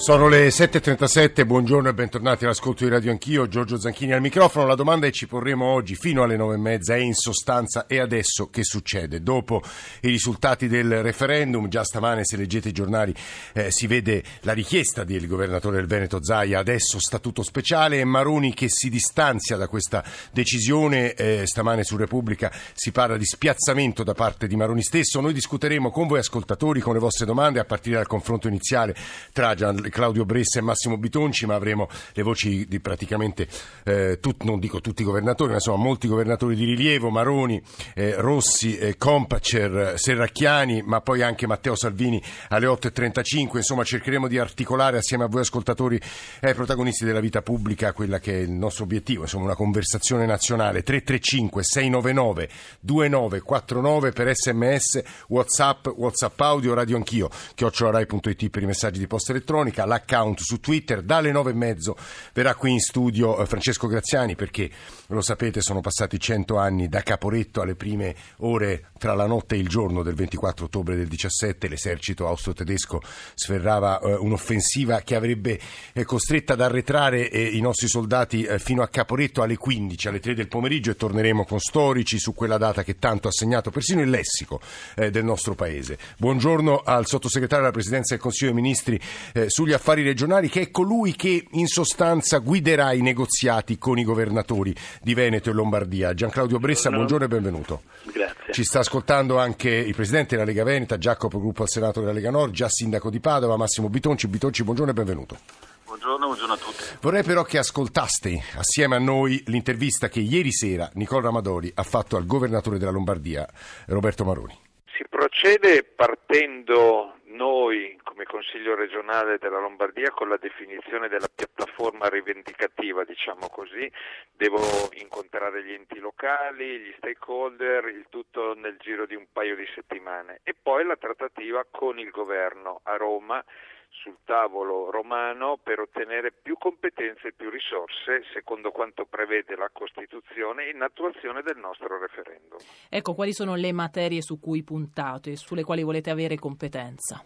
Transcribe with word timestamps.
Sono 0.00 0.28
le 0.28 0.48
7.37, 0.48 1.44
buongiorno 1.44 1.90
e 1.90 1.92
bentornati 1.92 2.46
all'ascolto 2.46 2.84
di 2.84 2.90
Radio 2.90 3.10
Anch'io, 3.10 3.46
Giorgio 3.48 3.78
Zanchini 3.78 4.14
al 4.14 4.22
microfono. 4.22 4.66
La 4.66 4.74
domanda 4.74 5.04
che 5.04 5.12
ci 5.12 5.26
porremo 5.26 5.66
oggi 5.66 5.94
fino 5.94 6.22
alle 6.22 6.38
9.30 6.38 6.94
è 6.94 6.96
in 6.96 7.12
sostanza 7.12 7.86
e 7.86 8.00
adesso 8.00 8.48
che 8.48 8.64
succede? 8.64 9.22
Dopo 9.22 9.62
i 10.00 10.08
risultati 10.08 10.68
del 10.68 11.02
referendum, 11.02 11.68
già 11.68 11.84
stamane 11.84 12.24
se 12.24 12.38
leggete 12.38 12.70
i 12.70 12.72
giornali 12.72 13.14
eh, 13.52 13.70
si 13.70 13.86
vede 13.86 14.24
la 14.40 14.54
richiesta 14.54 15.04
del 15.04 15.26
governatore 15.26 15.76
del 15.76 15.86
Veneto 15.86 16.24
Zaia, 16.24 16.60
adesso 16.60 16.98
statuto 16.98 17.42
speciale 17.42 18.00
e 18.00 18.04
Maroni 18.04 18.54
che 18.54 18.68
si 18.70 18.88
distanzia 18.88 19.58
da 19.58 19.68
questa 19.68 20.02
decisione, 20.32 21.12
eh, 21.12 21.42
stamane 21.44 21.84
su 21.84 21.98
Repubblica 21.98 22.50
si 22.72 22.90
parla 22.90 23.18
di 23.18 23.26
spiazzamento 23.26 24.02
da 24.02 24.14
parte 24.14 24.46
di 24.46 24.56
Maroni 24.56 24.82
stesso. 24.82 25.20
Noi 25.20 25.34
discuteremo 25.34 25.90
con 25.90 26.06
voi 26.06 26.20
ascoltatori, 26.20 26.80
con 26.80 26.94
le 26.94 27.00
vostre 27.00 27.26
domande 27.26 27.60
a 27.60 27.66
partire 27.66 27.96
dal 27.96 28.06
confronto 28.06 28.48
iniziale 28.48 28.96
tra 29.34 29.54
Gian 29.54 29.88
Claudio 29.90 30.24
Bressa 30.24 30.58
e 30.58 30.62
Massimo 30.62 30.96
Bitonci, 30.96 31.46
ma 31.46 31.54
avremo 31.54 31.88
le 32.12 32.22
voci 32.22 32.66
di 32.66 32.80
praticamente, 32.80 33.48
eh, 33.84 34.18
tut, 34.20 34.44
non 34.44 34.58
dico 34.58 34.80
tutti 34.80 35.02
i 35.02 35.04
governatori, 35.04 35.50
ma 35.50 35.56
insomma 35.56 35.82
molti 35.82 36.08
governatori 36.08 36.54
di 36.54 36.64
rilievo, 36.64 37.10
Maroni, 37.10 37.60
eh, 37.94 38.14
Rossi, 38.16 38.76
eh, 38.76 38.96
Compacer, 38.96 39.94
Serracchiani, 39.96 40.82
ma 40.82 41.00
poi 41.00 41.22
anche 41.22 41.46
Matteo 41.46 41.74
Salvini 41.74 42.22
alle 42.48 42.66
8.35. 42.66 43.56
Insomma 43.56 43.84
cercheremo 43.84 44.28
di 44.28 44.38
articolare 44.38 44.98
assieme 44.98 45.24
a 45.24 45.26
voi 45.26 45.40
ascoltatori 45.40 46.00
e 46.40 46.48
ai 46.48 46.54
protagonisti 46.54 47.04
della 47.04 47.20
vita 47.20 47.42
pubblica 47.42 47.92
quella 47.92 48.18
che 48.18 48.32
è 48.32 48.38
il 48.38 48.50
nostro 48.50 48.84
obiettivo, 48.84 49.22
insomma 49.22 49.44
una 49.44 49.56
conversazione 49.56 50.26
nazionale. 50.26 50.82
335 50.82 51.62
699 51.62 52.48
2949 52.80 54.12
per 54.12 54.34
sms, 54.34 55.02
whatsapp, 55.28 55.88
whatsapp 55.96 56.40
audio, 56.40 56.74
radio 56.74 56.96
anch'io, 56.96 57.28
chiocciolarai.it 57.54 58.48
per 58.50 58.62
i 58.62 58.66
messaggi 58.66 58.98
di 58.98 59.06
posta 59.06 59.32
elettronica 59.32 59.79
pubblica 59.80 59.84
l'account 59.84 60.40
su 60.40 60.60
Twitter. 60.60 61.02
Dalle 61.02 61.32
nove 61.32 61.50
e 61.50 61.54
mezzo 61.54 61.96
verrà 62.32 62.54
qui 62.54 62.72
in 62.72 62.80
studio 62.80 63.40
eh, 63.40 63.46
Francesco 63.46 63.86
Graziani 63.86 64.34
perché, 64.34 64.70
lo 65.08 65.20
sapete, 65.20 65.60
sono 65.60 65.80
passati 65.80 66.18
cento 66.18 66.58
anni 66.58 66.88
da 66.88 67.02
Caporetto 67.02 67.60
alle 67.60 67.74
prime 67.74 68.14
ore 68.38 68.90
tra 68.98 69.14
la 69.14 69.26
notte 69.26 69.54
e 69.54 69.58
il 69.58 69.68
giorno 69.68 70.02
del 70.02 70.14
24 70.14 70.66
ottobre 70.66 70.96
del 70.96 71.08
17. 71.08 71.68
L'esercito 71.68 72.26
austro-tedesco 72.26 73.00
sferrava 73.34 74.00
eh, 74.00 74.14
un'offensiva 74.14 75.00
che 75.00 75.14
avrebbe 75.14 75.58
eh, 75.92 76.04
costretto 76.04 76.52
ad 76.52 76.60
arretrare 76.60 77.22
i 77.22 77.60
nostri 77.60 77.88
soldati 77.88 78.46
fino 78.58 78.82
a 78.82 78.88
Caporetto 78.88 79.42
alle 79.42 79.56
15, 79.56 80.08
alle 80.08 80.20
3 80.20 80.34
del 80.34 80.48
pomeriggio 80.48 80.90
e 80.90 80.96
torneremo 80.96 81.44
con 81.44 81.58
storici 81.58 82.18
su 82.18 82.34
quella 82.34 82.58
data 82.58 82.82
che 82.82 82.98
tanto 82.98 83.28
ha 83.28 83.32
segnato 83.32 83.70
persino 83.70 84.00
il 84.00 84.10
lessico 84.10 84.60
del 84.94 85.24
nostro 85.24 85.54
paese. 85.54 85.98
Buongiorno 86.18 86.82
al 86.84 87.06
sottosegretario 87.06 87.64
della 87.64 87.76
Presidenza 87.76 88.14
del 88.14 88.22
Consiglio 88.22 88.52
dei 88.52 88.62
Ministri 88.62 89.00
sugli 89.46 89.69
sugli 89.70 89.72
affari 89.72 90.02
regionali, 90.02 90.48
che 90.48 90.62
è 90.62 90.70
colui 90.70 91.14
che 91.14 91.46
in 91.52 91.66
sostanza 91.66 92.38
guiderà 92.38 92.92
i 92.92 93.02
negoziati 93.02 93.78
con 93.78 93.98
i 93.98 94.04
governatori 94.04 94.74
di 95.00 95.14
Veneto 95.14 95.50
e 95.50 95.52
Lombardia. 95.52 96.12
Gianclaudio 96.12 96.58
Bressa, 96.58 96.90
buongiorno, 96.90 97.28
buongiorno 97.28 97.36
e 97.36 97.40
benvenuto. 97.40 97.82
Grazie. 98.12 98.52
Ci 98.52 98.64
sta 98.64 98.80
ascoltando 98.80 99.38
anche 99.38 99.70
il 99.70 99.94
presidente 99.94 100.34
della 100.34 100.46
Lega 100.46 100.64
Veneta, 100.64 100.98
Giacopo 100.98 101.38
Gruppo 101.38 101.62
al 101.62 101.68
Senato 101.68 102.00
della 102.00 102.12
Lega 102.12 102.30
Nord, 102.30 102.52
già 102.52 102.68
sindaco 102.68 103.10
di 103.10 103.20
Padova, 103.20 103.56
Massimo 103.56 103.88
Bitonci. 103.88 104.26
Bitonci, 104.26 104.64
buongiorno 104.64 104.90
e 104.90 104.94
benvenuto. 104.94 105.38
Buongiorno, 105.84 106.26
buongiorno 106.26 106.52
a 106.52 106.56
tutti. 106.56 106.82
Vorrei 107.00 107.22
però 107.22 107.44
che 107.44 107.58
ascoltaste 107.58 108.42
assieme 108.56 108.96
a 108.96 108.98
noi 108.98 109.42
l'intervista 109.46 110.08
che 110.08 110.20
ieri 110.20 110.52
sera 110.52 110.90
Nicola 110.94 111.22
Ramadori 111.22 111.70
ha 111.74 111.82
fatto 111.84 112.16
al 112.16 112.26
governatore 112.26 112.78
della 112.78 112.90
Lombardia, 112.90 113.48
Roberto 113.86 114.24
Maroni. 114.24 114.58
Si 114.96 115.04
procede 115.08 115.84
partendo 115.84 117.14
noi 117.36 117.96
come 118.20 118.24
Consiglio 118.24 118.74
regionale 118.74 119.38
della 119.38 119.60
Lombardia 119.60 120.10
con 120.10 120.28
la 120.28 120.36
definizione 120.36 121.08
della 121.08 121.28
piattaforma 121.34 122.08
rivendicativa, 122.08 123.04
diciamo 123.04 123.48
così, 123.48 123.90
devo 124.32 124.58
incontrare 125.00 125.64
gli 125.64 125.72
enti 125.72 125.98
locali, 125.98 126.80
gli 126.80 126.94
stakeholder, 126.98 127.86
il 127.86 128.06
tutto 128.10 128.54
nel 128.54 128.76
giro 128.78 129.06
di 129.06 129.14
un 129.14 129.26
paio 129.32 129.56
di 129.56 129.66
settimane 129.74 130.40
e 130.42 130.54
poi 130.60 130.84
la 130.84 130.96
trattativa 130.96 131.64
con 131.70 131.98
il 131.98 132.10
governo 132.10 132.80
a 132.84 132.96
Roma 132.96 133.42
sul 133.88 134.18
tavolo 134.24 134.90
romano 134.90 135.58
per 135.62 135.80
ottenere 135.80 136.30
più 136.30 136.56
competenze 136.58 137.28
e 137.28 137.32
più 137.32 137.50
risorse, 137.50 138.22
secondo 138.32 138.70
quanto 138.70 139.04
prevede 139.04 139.56
la 139.56 139.70
Costituzione, 139.72 140.68
in 140.68 140.80
attuazione 140.82 141.42
del 141.42 141.56
nostro 141.56 141.98
referendum. 141.98 142.58
Ecco, 142.88 143.14
quali 143.14 143.32
sono 143.32 143.54
le 143.56 143.72
materie 143.72 144.20
su 144.20 144.38
cui 144.38 144.62
puntate, 144.62 145.36
sulle 145.36 145.64
quali 145.64 145.82
volete 145.82 146.10
avere 146.10 146.36
competenza? 146.36 147.24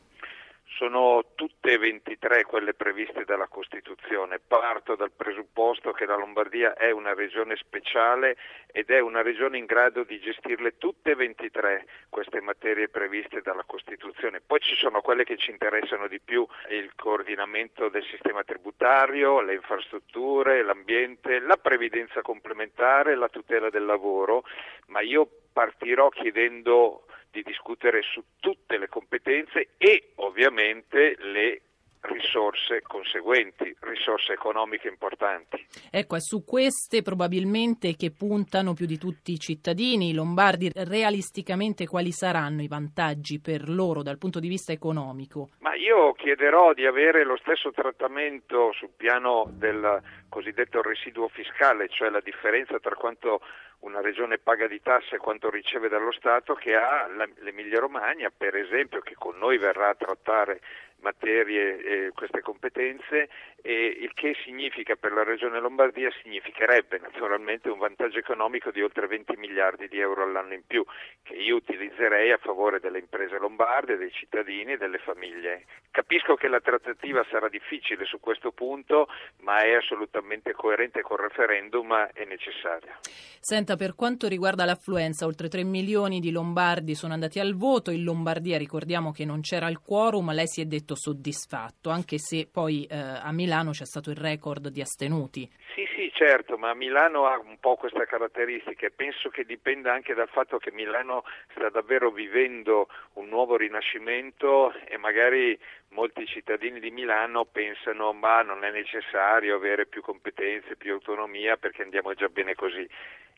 Sono 0.77 1.25
tutte 1.37 1.75
e 1.75 1.79
23 1.79 2.43
quelle 2.43 2.75
previste 2.75 3.25
dalla 3.25 3.47
Costituzione. 3.47 4.41
Parto 4.41 4.97
dal 4.97 5.13
presupposto 5.13 5.93
che 5.93 6.05
la 6.05 6.17
Lombardia 6.17 6.75
è 6.75 6.91
una 6.91 7.15
regione 7.15 7.55
speciale 7.55 8.37
ed 8.73 8.91
è 8.91 8.99
una 8.99 9.23
regione 9.23 9.57
in 9.57 9.67
grado 9.67 10.03
di 10.03 10.19
gestirle 10.19 10.77
tutte 10.77 11.13
e 11.13 11.15
23 11.15 11.87
queste 12.09 12.41
materie 12.41 12.89
previste 12.89 13.41
dalla 13.41 13.63
Costituzione. 13.65 14.41
Poi 14.41 14.59
ci 14.59 14.75
sono 14.75 15.01
quelle 15.01 15.23
che 15.23 15.37
ci 15.37 15.53
interessano 15.53 16.09
di 16.09 16.19
più, 16.19 16.45
il 16.71 16.91
coordinamento 16.97 17.89
del 17.89 18.05
sistema 18.05 18.43
tributario, 18.43 19.41
le 19.43 19.55
infrastrutture, 19.55 20.65
l'ambiente, 20.65 21.39
la 21.39 21.57
previdenza 21.57 22.21
complementare, 22.21 23.15
la 23.15 23.29
tutela 23.29 23.71
del 23.71 23.85
lavoro, 23.85 24.43
ma 24.87 25.01
io 25.03 25.29
partirò 25.55 26.09
chiedendo 26.09 27.07
di 27.31 27.43
discutere 27.43 28.03
su 28.03 28.23
tutte 28.41 28.77
le 28.77 28.89
competenze 28.89 29.71
e 29.79 30.13
ovviamente 30.17 31.17
le 31.19 31.63
risorse 32.05 32.83
conseguenti, 32.83 33.75
risorse 33.81 34.33
economiche 34.33 34.89
importanti. 34.89 35.67
Ecco, 35.91 36.17
è 36.17 36.21
su 36.21 36.45
queste 36.45 37.03
probabilmente 37.03 37.95
che 37.97 38.11
puntano 38.11 38.75
più 38.75 38.87
di 38.87 38.99
tutti 38.99 39.33
i 39.33 39.39
cittadini, 39.39 40.11
i 40.11 40.15
lombardi. 40.15 40.71
Realisticamente 40.75 41.87
quali 41.87 42.13
saranno 42.13 42.63
i 42.63 42.69
vantaggi 42.69 43.41
per 43.41 43.69
loro 43.69 44.03
dal 44.03 44.19
punto 44.19 44.41
di 44.41 44.49
vista 44.49 44.73
economico? 44.73 45.51
Ma 45.61 45.75
io 45.75 46.13
chiederò 46.13 46.73
di 46.75 46.85
avere 46.85 47.25
lo 47.25 47.37
stesso 47.39 47.71
trattamento 47.71 48.73
sul 48.73 48.91
piano 48.97 49.47
del 49.51 50.03
cosiddetto 50.35 50.83
residuo 50.83 51.29
fiscale, 51.29 51.89
cioè 51.89 52.11
la 52.11 52.19
differenza 52.19 52.81
tra 52.81 52.97
quanto 52.97 53.41
una 53.85 54.01
regione 54.01 54.39
paga 54.39 54.67
di 54.67 54.83
tasse 54.83 55.15
e 55.15 55.19
quanto 55.19 55.49
riceve 55.49 55.89
dallo 55.89 56.11
Stato 56.11 56.55
che 56.55 56.75
ha 56.75 57.07
l'Emilia 57.39 57.79
Romagna, 57.79 58.33
per 58.37 58.57
esempio, 58.57 59.01
che 59.01 59.15
con 59.15 59.39
noi 59.39 59.59
verrà 59.59 59.91
a 59.91 59.95
trattare 59.95 60.61
materie 61.05 61.83
e 61.83 62.11
queste 62.15 62.41
competenze 62.41 63.29
e 63.61 63.87
il 64.01 64.13
che 64.15 64.35
significa 64.43 64.97
per 64.97 65.13
la 65.13 65.23
Regione 65.23 65.61
Lombardia 65.61 66.11
significherebbe 66.23 66.99
naturalmente 66.99 67.69
un 67.69 67.79
vantaggio 67.79 68.19
economico 68.19 68.71
di 68.71 68.83
oltre 68.83 69.07
20 69.07 69.37
miliardi 69.37 69.87
di 69.87 70.01
euro 70.01 70.23
all'anno 70.23 70.55
in 70.55 70.67
più 70.67 70.83
che 71.23 71.35
io 71.35 71.57
utilizzerei 71.57 72.33
a 72.33 72.39
favore 72.39 72.81
delle 72.81 72.99
imprese 72.99 73.39
lombarde, 73.39 73.99
dei 73.99 74.11
cittadini 74.11 74.73
e 74.73 74.77
delle 74.79 74.99
famiglie. 74.99 75.67
Capisco 75.91 76.35
che 76.37 76.49
la 76.49 76.61
trattativa 76.61 77.25
sarà 77.31 77.49
difficile 77.49 78.05
su 78.07 78.19
questo 78.19 78.51
punto, 78.51 79.09
ma 79.41 79.59
è 79.59 79.75
assolutamente 79.75 80.24
coerente 80.55 81.03
col 81.03 81.19
referendum 81.19 81.91
e 82.13 82.25
necessaria. 82.25 82.99
Senta, 83.41 83.77
per 83.77 83.95
quanto 83.95 84.27
riguarda 84.27 84.65
l'affluenza, 84.65 85.27
oltre 85.27 85.49
3 85.49 85.63
milioni 85.65 86.21
di 86.21 86.31
lombardi 86.31 86.95
sono 86.95 87.13
andati 87.13 87.39
al 87.39 87.55
voto, 87.55 87.91
in 87.91 88.03
Lombardia 88.03 88.57
ricordiamo 88.57 89.13
che 89.13 89.25
non 89.25 89.41
c'era 89.43 89.69
il 89.69 89.79
quorum, 89.81 90.33
lei 90.33 90.47
si 90.47 90.61
è 90.63 90.65
detto 90.65 90.95
soddisfatto, 90.95 91.91
anche 91.91 92.19
se 92.19 92.49
poi 92.51 92.85
eh, 92.85 92.97
a 92.97 93.31
Milano 93.33 93.71
c'è 93.73 93.85
stato 93.85 94.11
il 94.11 94.17
record 94.17 94.69
di 94.69 94.81
astenuti. 94.81 95.49
Sì, 95.75 95.85
sì, 95.94 95.94
certo, 96.15 96.57
ma 96.57 96.73
Milano 96.75 97.27
ha 97.27 97.39
un 97.39 97.59
po' 97.59 97.75
questa 97.77 98.07
caratteristica 98.07 98.87
e 98.87 98.91
penso 98.91 99.29
che 99.29 99.45
dipenda 99.45 99.93
anche 99.93 100.15
dal 100.15 100.29
fatto 100.29 100.59
che 100.59 100.71
Milano 100.71 101.25
sta 101.55 101.69
davvero 101.69 102.11
vivendo 102.11 102.89
un 103.15 103.29
nuovo 103.29 103.57
rinascimento 103.57 104.73
e 104.87 104.97
magari 104.97 105.59
molti 105.89 106.25
cittadini 106.27 106.81
di 106.81 106.91
Milano 106.91 107.45
pensano 107.45 108.13
ma 108.13 108.43
non 108.43 108.65
è 108.65 108.71
necessario 108.71 109.57
avere 109.57 109.87
più 109.87 110.03
competenze, 110.03 110.77
più 110.77 110.93
autonomia 110.93 111.57
perché 111.57 111.83
andiamo 111.83 112.15
già 112.15 112.29
bene 112.29 112.55
così. 112.55 112.89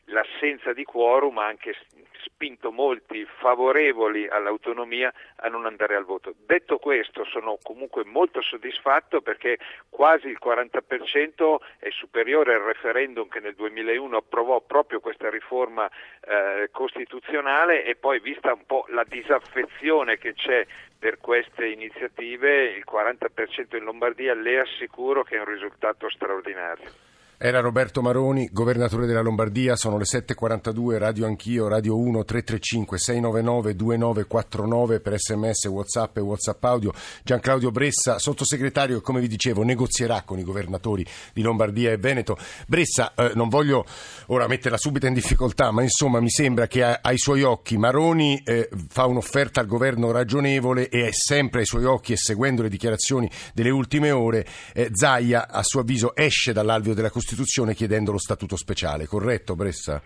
L'assenza 0.09 0.73
di 0.73 0.83
quorum 0.83 1.37
ha 1.37 1.45
anche 1.45 1.75
spinto 2.23 2.71
molti 2.71 3.25
favorevoli 3.39 4.27
all'autonomia 4.27 5.11
a 5.37 5.47
non 5.47 5.65
andare 5.65 5.95
al 5.95 6.05
voto. 6.05 6.33
Detto 6.45 6.77
questo, 6.77 7.25
sono 7.25 7.57
comunque 7.61 8.03
molto 8.05 8.41
soddisfatto 8.41 9.21
perché 9.21 9.57
quasi 9.89 10.27
il 10.27 10.37
40% 10.43 11.55
è 11.79 11.89
superiore 11.89 12.53
al 12.53 12.61
referendum 12.61 13.27
che 13.27 13.39
nel 13.39 13.55
2001 13.55 14.17
approvò 14.17 14.61
proprio 14.61 14.99
questa 14.99 15.29
riforma 15.29 15.89
eh, 16.21 16.69
costituzionale 16.71 17.83
e 17.83 17.95
poi 17.95 18.19
vista 18.19 18.53
un 18.53 18.65
po' 18.65 18.85
la 18.89 19.03
disaffezione 19.07 20.17
che 20.17 20.33
c'è 20.33 20.65
per 20.97 21.17
queste 21.19 21.67
iniziative, 21.67 22.65
il 22.65 22.85
40% 22.89 23.75
in 23.75 23.83
Lombardia 23.83 24.33
le 24.33 24.59
assicuro 24.59 25.23
che 25.23 25.37
è 25.37 25.39
un 25.39 25.45
risultato 25.45 26.09
straordinario. 26.09 27.06
Era 27.39 27.59
Roberto 27.59 28.01
Maroni, 28.01 28.49
governatore 28.51 29.05
della 29.05 29.21
Lombardia, 29.21 29.75
sono 29.75 29.99
le 29.99 30.05
7.42, 30.05 30.97
Radio 30.97 31.27
Anch'io, 31.27 31.67
Radio 31.67 31.95
1, 31.95 32.25
335 32.25 32.97
699 32.97 33.75
2949 33.75 34.99
per 35.01 35.19
sms, 35.19 35.65
whatsapp 35.65 36.17
e 36.17 36.21
whatsapp 36.21 36.63
audio. 36.63 36.91
Gianclaudio 37.21 37.69
Bressa, 37.69 38.17
sottosegretario 38.17 38.95
che 38.95 39.01
come 39.03 39.19
vi 39.19 39.27
dicevo 39.27 39.61
negozierà 39.61 40.23
con 40.23 40.39
i 40.39 40.43
governatori 40.43 41.05
di 41.31 41.43
Lombardia 41.43 41.91
e 41.91 41.97
Veneto. 41.97 42.39
Bressa, 42.65 43.13
eh, 43.13 43.33
non 43.35 43.49
voglio 43.49 43.85
ora 44.27 44.47
metterla 44.47 44.77
subito 44.77 45.05
in 45.05 45.13
difficoltà, 45.13 45.69
ma 45.69 45.83
insomma 45.83 46.19
mi 46.19 46.31
sembra 46.31 46.65
che 46.65 46.81
a, 46.81 47.01
ai 47.03 47.19
suoi 47.19 47.43
occhi 47.43 47.77
Maroni 47.77 48.41
eh, 48.43 48.67
fa 48.87 49.05
un'offerta 49.05 49.59
al 49.59 49.67
governo 49.67 50.09
ragionevole 50.09 50.89
e 50.89 51.09
è 51.09 51.11
sempre 51.11 51.59
ai 51.59 51.67
suoi 51.67 51.85
occhi 51.85 52.13
e 52.13 52.17
seguendo 52.17 52.63
le 52.63 52.69
dichiarazioni 52.69 53.29
delle 53.53 53.69
ultime 53.69 54.09
ore, 54.09 54.43
eh, 54.73 54.89
Zaia 54.91 55.49
a 55.49 55.61
suo 55.61 55.81
avviso 55.81 56.15
esce 56.15 56.51
dall'alveo 56.51 56.95
della 56.95 57.11
Costituzione 57.11 57.25
Costituzione 57.27 57.73
chiedendo 57.73 58.13
lo 58.13 58.19
statuto 58.19 58.55
speciale, 58.55 59.05
corretto 59.05 59.53
Bressa? 59.53 60.01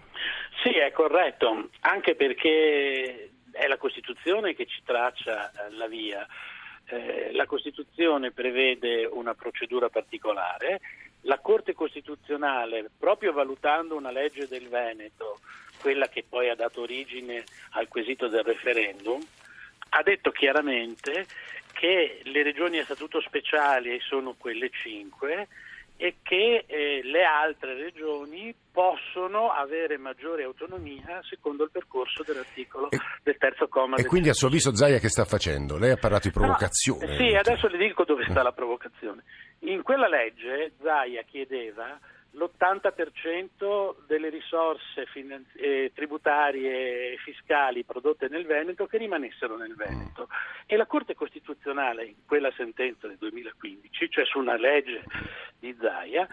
Sì, 0.64 0.70
è 0.70 0.92
corretto, 0.92 1.70
anche 1.82 2.16
perché 2.16 3.30
è 3.52 3.68
la 3.68 3.78
Costituzione 3.78 4.56
che 4.56 4.66
ci 4.66 4.82
traccia 4.84 5.52
eh, 5.52 5.72
la 5.74 5.86
via. 5.86 6.26
Eh, 6.86 7.30
la 7.34 7.46
Costituzione 7.46 8.32
prevede 8.32 9.06
una 9.06 9.36
procedura 9.36 9.90
particolare, 9.90 10.82
la 11.22 11.38
Corte 11.38 11.76
Costituzionale, 11.76 12.90
proprio 12.98 13.34
valutando 13.34 13.96
una 13.96 14.10
legge 14.10 14.48
del 14.48 14.68
Veneto, 14.68 15.42
quella 15.80 16.08
che 16.08 16.26
poi 16.28 16.50
ha 16.50 16.56
dato 16.56 16.82
origine 16.82 17.44
al 17.74 17.88
quesito 17.88 18.30
del 18.30 18.44
referendum, 18.44 19.22
ha 19.90 20.02
detto 20.02 20.32
chiaramente 20.32 21.28
che 21.72 22.22
le 22.24 22.42
regioni 22.42 22.80
a 22.80 22.84
statuto 22.84 23.22
speciale 23.22 24.00
sono 24.00 24.34
quelle 24.36 24.72
cinque 24.72 25.48
e 26.02 26.16
che 26.24 26.66
eh, 26.66 27.02
le 27.04 27.24
altre 27.24 27.76
regioni 27.76 28.56
possono 28.72 29.52
avere 29.52 30.00
maggiore 30.00 30.42
autonomia 30.42 31.22
secondo 31.22 31.66
il 31.66 31.70
percorso 31.70 32.24
dell'articolo 32.24 32.90
e, 32.90 32.98
del 33.22 33.38
terzo 33.38 33.68
comma. 33.68 33.98
E 33.98 34.06
quindi 34.06 34.30
a 34.30 34.34
suo 34.34 34.48
avviso 34.48 34.76
Zaia 34.76 34.98
che 34.98 35.10
sta 35.10 35.26
facendo? 35.26 35.78
Lei 35.78 35.92
ha 35.92 35.98
parlato 35.98 36.28
di 36.28 36.34
provocazione. 36.34 37.06
No, 37.06 37.16
sì, 37.18 37.36
adesso 37.36 37.68
le 37.68 37.78
dico 37.78 38.04
dove 38.04 38.26
sta 38.28 38.42
la 38.42 38.52
provocazione. 38.52 39.22
In 39.60 39.84
quella 39.84 40.08
legge 40.08 40.72
Zaia 40.82 41.22
chiedeva 41.22 42.00
l'80% 42.32 43.96
delle 44.08 44.30
risorse 44.30 45.06
finanzi- 45.08 45.58
eh, 45.58 45.92
tributarie 45.94 47.14
e 47.14 47.18
fiscali 47.18 47.84
prodotte 47.84 48.28
nel 48.30 48.46
Veneto 48.46 48.86
che 48.86 48.98
rimanessero 48.98 49.58
nel 49.58 49.76
Veneto. 49.76 50.30
E 50.66 50.78
la 50.78 50.86
Corte 50.86 51.14
Costituzionale, 51.14 52.06
in 52.06 52.26
quella 52.26 52.52
sentenza 52.56 53.08
del 53.08 53.18
2015, 53.18 54.10
cioè 54.10 54.26
su 54.26 54.40
una 54.40 54.56
legge 54.56 55.04
di 55.62 55.78
Zaia, 55.80 56.28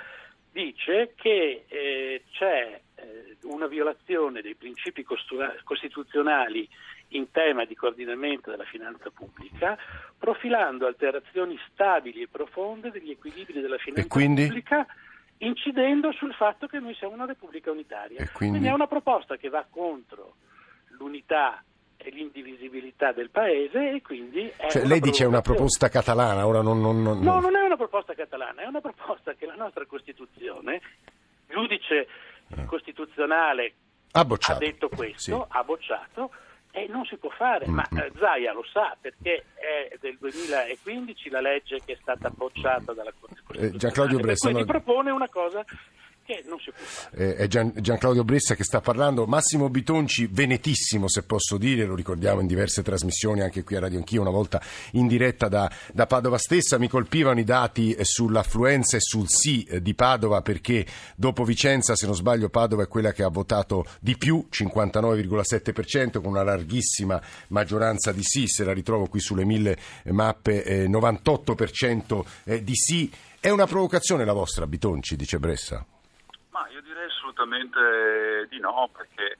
dice 0.50 1.12
che 1.14 1.64
eh, 1.69 2.25
c'è 2.32 2.80
eh, 2.94 3.36
una 3.42 3.66
violazione 3.66 4.40
dei 4.40 4.54
principi 4.54 5.04
costituzionali 5.04 6.69
in 7.08 7.30
tema 7.30 7.64
di 7.64 7.75
coordinamento 7.75 8.50
della 8.50 8.64
finanza 8.64 9.10
pubblica, 9.10 9.78
profilando 10.19 10.86
alterazioni 10.86 11.58
stabili 11.70 12.22
e 12.22 12.28
profonde 12.28 12.90
degli 12.90 13.10
equilibri 13.10 13.60
della 13.60 13.78
finanza 13.78 14.08
pubblica 14.08 14.86
incidendo 15.38 16.10
sul 16.12 16.34
fatto 16.34 16.66
che 16.66 16.80
noi 16.80 16.94
siamo 16.94 17.14
una 17.14 17.26
repubblica 17.26 17.70
unitaria. 17.70 18.28
Quindi... 18.32 18.58
quindi 18.58 18.66
è 18.66 18.72
una 18.72 18.88
proposta 18.88 19.36
che 19.36 19.48
va 19.48 19.64
contro 19.69 20.34
l'unità 20.98 21.62
l'indivisibilità 22.11 23.12
del 23.12 23.31
paese 23.31 23.93
e 23.95 24.03
quindi 24.03 24.50
cioè, 24.69 24.85
lei 24.85 25.00
dice 25.00 25.25
è 25.25 25.27
una 25.27 25.41
proposta 25.41 25.89
catalana 25.89 26.47
ora 26.47 26.62
non, 26.62 26.81
non, 26.81 27.03
non, 27.03 27.19
no 27.21 27.41
non 27.41 27.56
è 27.56 27.61
una 27.61 27.77
proposta 27.77 28.15
catalana 28.15 28.62
è 28.62 28.67
una 28.67 28.81
proposta 28.81 29.35
che 29.35 29.47
la 29.47 29.56
nostra 29.56 29.85
Costituzione 29.85 30.81
giudice 31.49 32.06
eh. 32.49 32.65
costituzionale 32.67 33.75
ha, 34.12 34.21
ha 34.21 34.55
detto 34.55 34.89
questo 34.89 35.21
sì. 35.21 35.56
ha 35.56 35.65
bocciato 35.65 36.31
e 36.71 36.87
non 36.89 37.05
si 37.06 37.17
può 37.17 37.31
fare, 37.31 37.67
mm-hmm. 37.67 37.75
ma 37.75 37.89
eh, 37.89 38.12
Zaia 38.19 38.53
lo 38.53 38.65
sa 38.71 38.97
perché 39.00 39.47
è 39.55 39.97
del 40.00 40.17
2015 40.19 41.31
la 41.31 41.41
legge 41.41 41.81
che 41.85 41.95
è 41.95 41.99
stata 42.00 42.31
bocciata 42.31 42.93
dalla 42.93 43.12
Corte 43.19 43.41
Costituzionale. 43.43 43.75
Eh, 43.75 43.79
Gianclaudio 43.79 44.19
Bressa, 44.19 44.50
quindi 44.50 44.67
no... 44.67 44.79
propone 44.79 45.11
una 45.11 45.29
cosa 45.29 45.65
che 46.28 46.44
non 46.46 46.58
si 46.58 46.70
può 46.70 46.84
fare. 46.84 47.16
Eh, 47.16 47.36
è 47.36 47.46
Gian, 47.46 47.72
Gianclaudio 47.75 48.22
Bressa 48.22 48.54
che 48.54 48.62
sta 48.62 48.82
parlando, 48.82 49.25
Massimo 49.25 49.70
Bitonci, 49.70 50.28
venetissimo 50.30 51.08
se 51.08 51.22
posso 51.22 51.56
dire, 51.56 51.86
lo 51.86 51.94
ricordiamo 51.94 52.42
in 52.42 52.46
diverse 52.46 52.82
trasmissioni 52.82 53.40
anche 53.40 53.64
qui 53.64 53.76
a 53.76 53.80
Radio 53.80 53.96
Anch'io, 53.96 54.20
una 54.20 54.30
volta 54.30 54.60
in 54.92 55.06
diretta 55.06 55.48
da, 55.48 55.70
da 55.90 56.06
Padova 56.06 56.36
stessa, 56.36 56.76
mi 56.76 56.86
colpivano 56.86 57.40
i 57.40 57.44
dati 57.44 57.94
eh, 57.94 58.04
sull'affluenza 58.04 58.98
e 58.98 59.00
sul 59.00 59.26
sì 59.26 59.64
eh, 59.64 59.80
di 59.80 59.94
Padova 59.94 60.42
perché 60.42 60.84
dopo 61.16 61.44
Vicenza, 61.44 61.96
se 61.96 62.04
non 62.04 62.14
sbaglio, 62.14 62.50
Padova 62.50 62.82
è 62.82 62.88
quella 62.88 63.12
che 63.12 63.22
ha 63.22 63.28
votato 63.28 63.86
di 63.98 64.19
più, 64.19 64.46
59,7% 64.52 66.20
con 66.20 66.26
una 66.26 66.42
larghissima 66.42 67.19
maggioranza 67.48 68.12
di 68.12 68.22
sì, 68.22 68.46
se 68.46 68.64
la 68.64 68.75
ritrovo 68.75 69.06
qui 69.06 69.20
sulle 69.20 69.46
mille 69.46 69.78
mappe, 70.04 70.62
eh, 70.62 70.88
98% 70.88 72.25
eh, 72.44 72.62
di 72.62 72.75
sì. 72.75 73.10
È 73.40 73.48
una 73.48 73.66
provocazione 73.66 74.26
la 74.26 74.32
vostra, 74.34 74.66
Bitonci, 74.66 75.16
dice 75.16 75.38
Bressa? 75.38 75.86
Assolutamente 77.19 78.46
di 78.49 78.58
no, 78.58 78.88
perché 78.96 79.38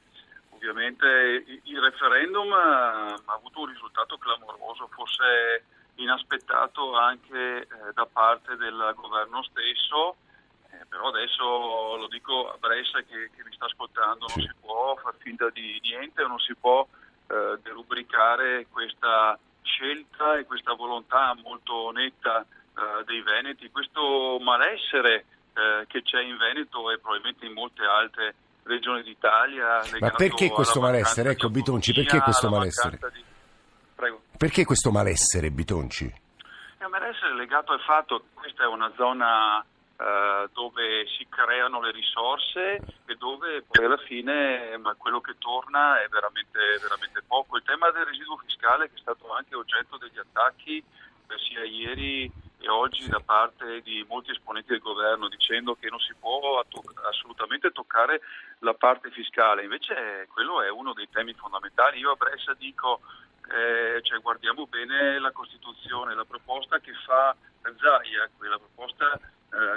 ovviamente 0.51 1.45
il 1.65 1.81
referendum 1.81 2.53
ha 2.53 3.15
avuto 3.27 3.61
un 3.61 3.67
risultato 3.67 4.19
clamoroso, 4.19 4.89
forse 4.89 5.65
inaspettato 5.97 6.97
anche 6.97 7.61
eh, 7.63 7.67
da 7.95 8.07
parte 8.07 8.57
del 8.57 8.93
governo 8.95 9.43
stesso, 9.43 10.17
eh, 10.71 10.85
però 10.89 11.09
adesso 11.09 11.97
lo 11.97 12.07
dico 12.09 12.51
a 12.51 12.57
Brescia 12.59 13.01
che, 13.01 13.31
che 13.35 13.43
mi 13.45 13.53
sta 13.53 13.67
ascoltando, 13.67 14.27
non 14.29 14.47
si 14.47 14.55
può 14.61 14.95
far 14.97 15.15
finta 15.19 15.51
di 15.51 15.79
niente, 15.83 16.23
non 16.23 16.39
si 16.39 16.55
può 16.55 16.87
eh, 17.29 17.59
derubricare 17.63 18.67
questa 18.71 19.39
scelta 19.63 20.37
e 20.37 20.45
questa 20.45 20.75
volontà 20.75 21.35
molto 21.43 21.91
netta 21.91 22.43
eh, 22.43 23.05
dei 23.05 23.23
Veneti, 23.23 23.71
questo 23.71 24.39
malessere 24.41 25.25
eh, 25.59 25.87
che 25.89 26.03
c'è 26.03 26.23
in 26.23 26.37
Veneto 26.37 26.91
e 26.91 26.99
probabilmente 26.99 27.45
in 27.45 27.53
molte 27.53 27.83
altre 27.85 28.35
regioni 28.63 29.03
d'Italia. 29.03 29.83
Ma 29.99 30.11
perché 30.11 30.51
questo 30.51 30.81
malessere? 30.81 31.31
Ecco 31.31 31.49
Bitonci, 31.49 31.93
perché 31.93 32.21
questo 32.21 32.49
malessere? 32.49 32.99
Di... 33.13 33.25
Perché 34.37 34.65
questo 34.65 34.93
malessere 34.93 35.51
Bitonci? 35.51 36.07
È 36.79 36.85
un 36.85 36.91
malessere 36.91 37.35
legato 37.35 37.73
al 37.73 37.81
fatto 37.81 38.21
che 38.21 38.27
questa 38.35 38.63
è 38.63 38.67
una 38.67 38.93
zona 38.95 39.65
eh, 40.01 40.49
dove 40.53 41.07
si 41.17 41.27
creano 41.29 41.81
le 41.81 41.91
risorse 41.91 42.79
e 43.05 43.17
dove 43.17 43.65
poi 43.67 43.85
alla 43.85 43.97
fine 43.97 44.79
quello 44.97 45.21
che 45.21 45.35
torna 45.39 46.01
è 46.01 46.07
veramente, 46.07 46.79
veramente 46.81 47.21
poco. 47.27 47.57
Il 47.57 47.65
tema 47.65 47.91
del 47.91 48.05
residuo 48.05 48.37
fiscale 48.37 48.89
che 48.89 48.95
è 48.95 49.01
stato 49.01 49.33
anche 49.33 49.57
oggetto 49.57 49.97
degli 49.97 50.19
attacchi 50.19 50.77
eh, 50.79 51.39
sia 51.49 51.65
ieri 51.65 52.31
e 52.61 52.69
oggi 52.69 53.09
da 53.09 53.21
parte 53.21 53.83
di 53.83 54.05
molti 54.09 54.33
esponenti 54.33 54.71
del 54.71 54.81
governo 54.81 55.29
dicendo 55.29 55.77
che 55.77 55.89
non 55.89 56.01
si 56.01 56.15
può 56.19 56.63
assolutamente 57.09 57.71
toccare 57.71 58.21
la 58.61 58.75
parte 58.75 59.11
fiscale, 59.11 59.63
invece 59.63 60.27
quello 60.33 60.63
è 60.63 60.71
uno 60.71 60.93
dei 60.93 61.09
temi 61.09 61.35
fondamentali. 61.35 61.99
Io 62.01 62.13
a 62.13 62.17
Brescia 62.17 62.55
dico, 62.55 63.01
eh, 63.51 64.03
cioè, 64.03 64.19
guardiamo 64.21 64.67
bene 64.67 65.19
la 65.21 65.31
Costituzione, 65.31 66.15
la 66.15 66.25
proposta 66.25 66.81
che 66.81 66.93
fa 67.07 67.35
Zaia, 67.63 68.29
quella 68.37 68.59
proposta 68.59 69.19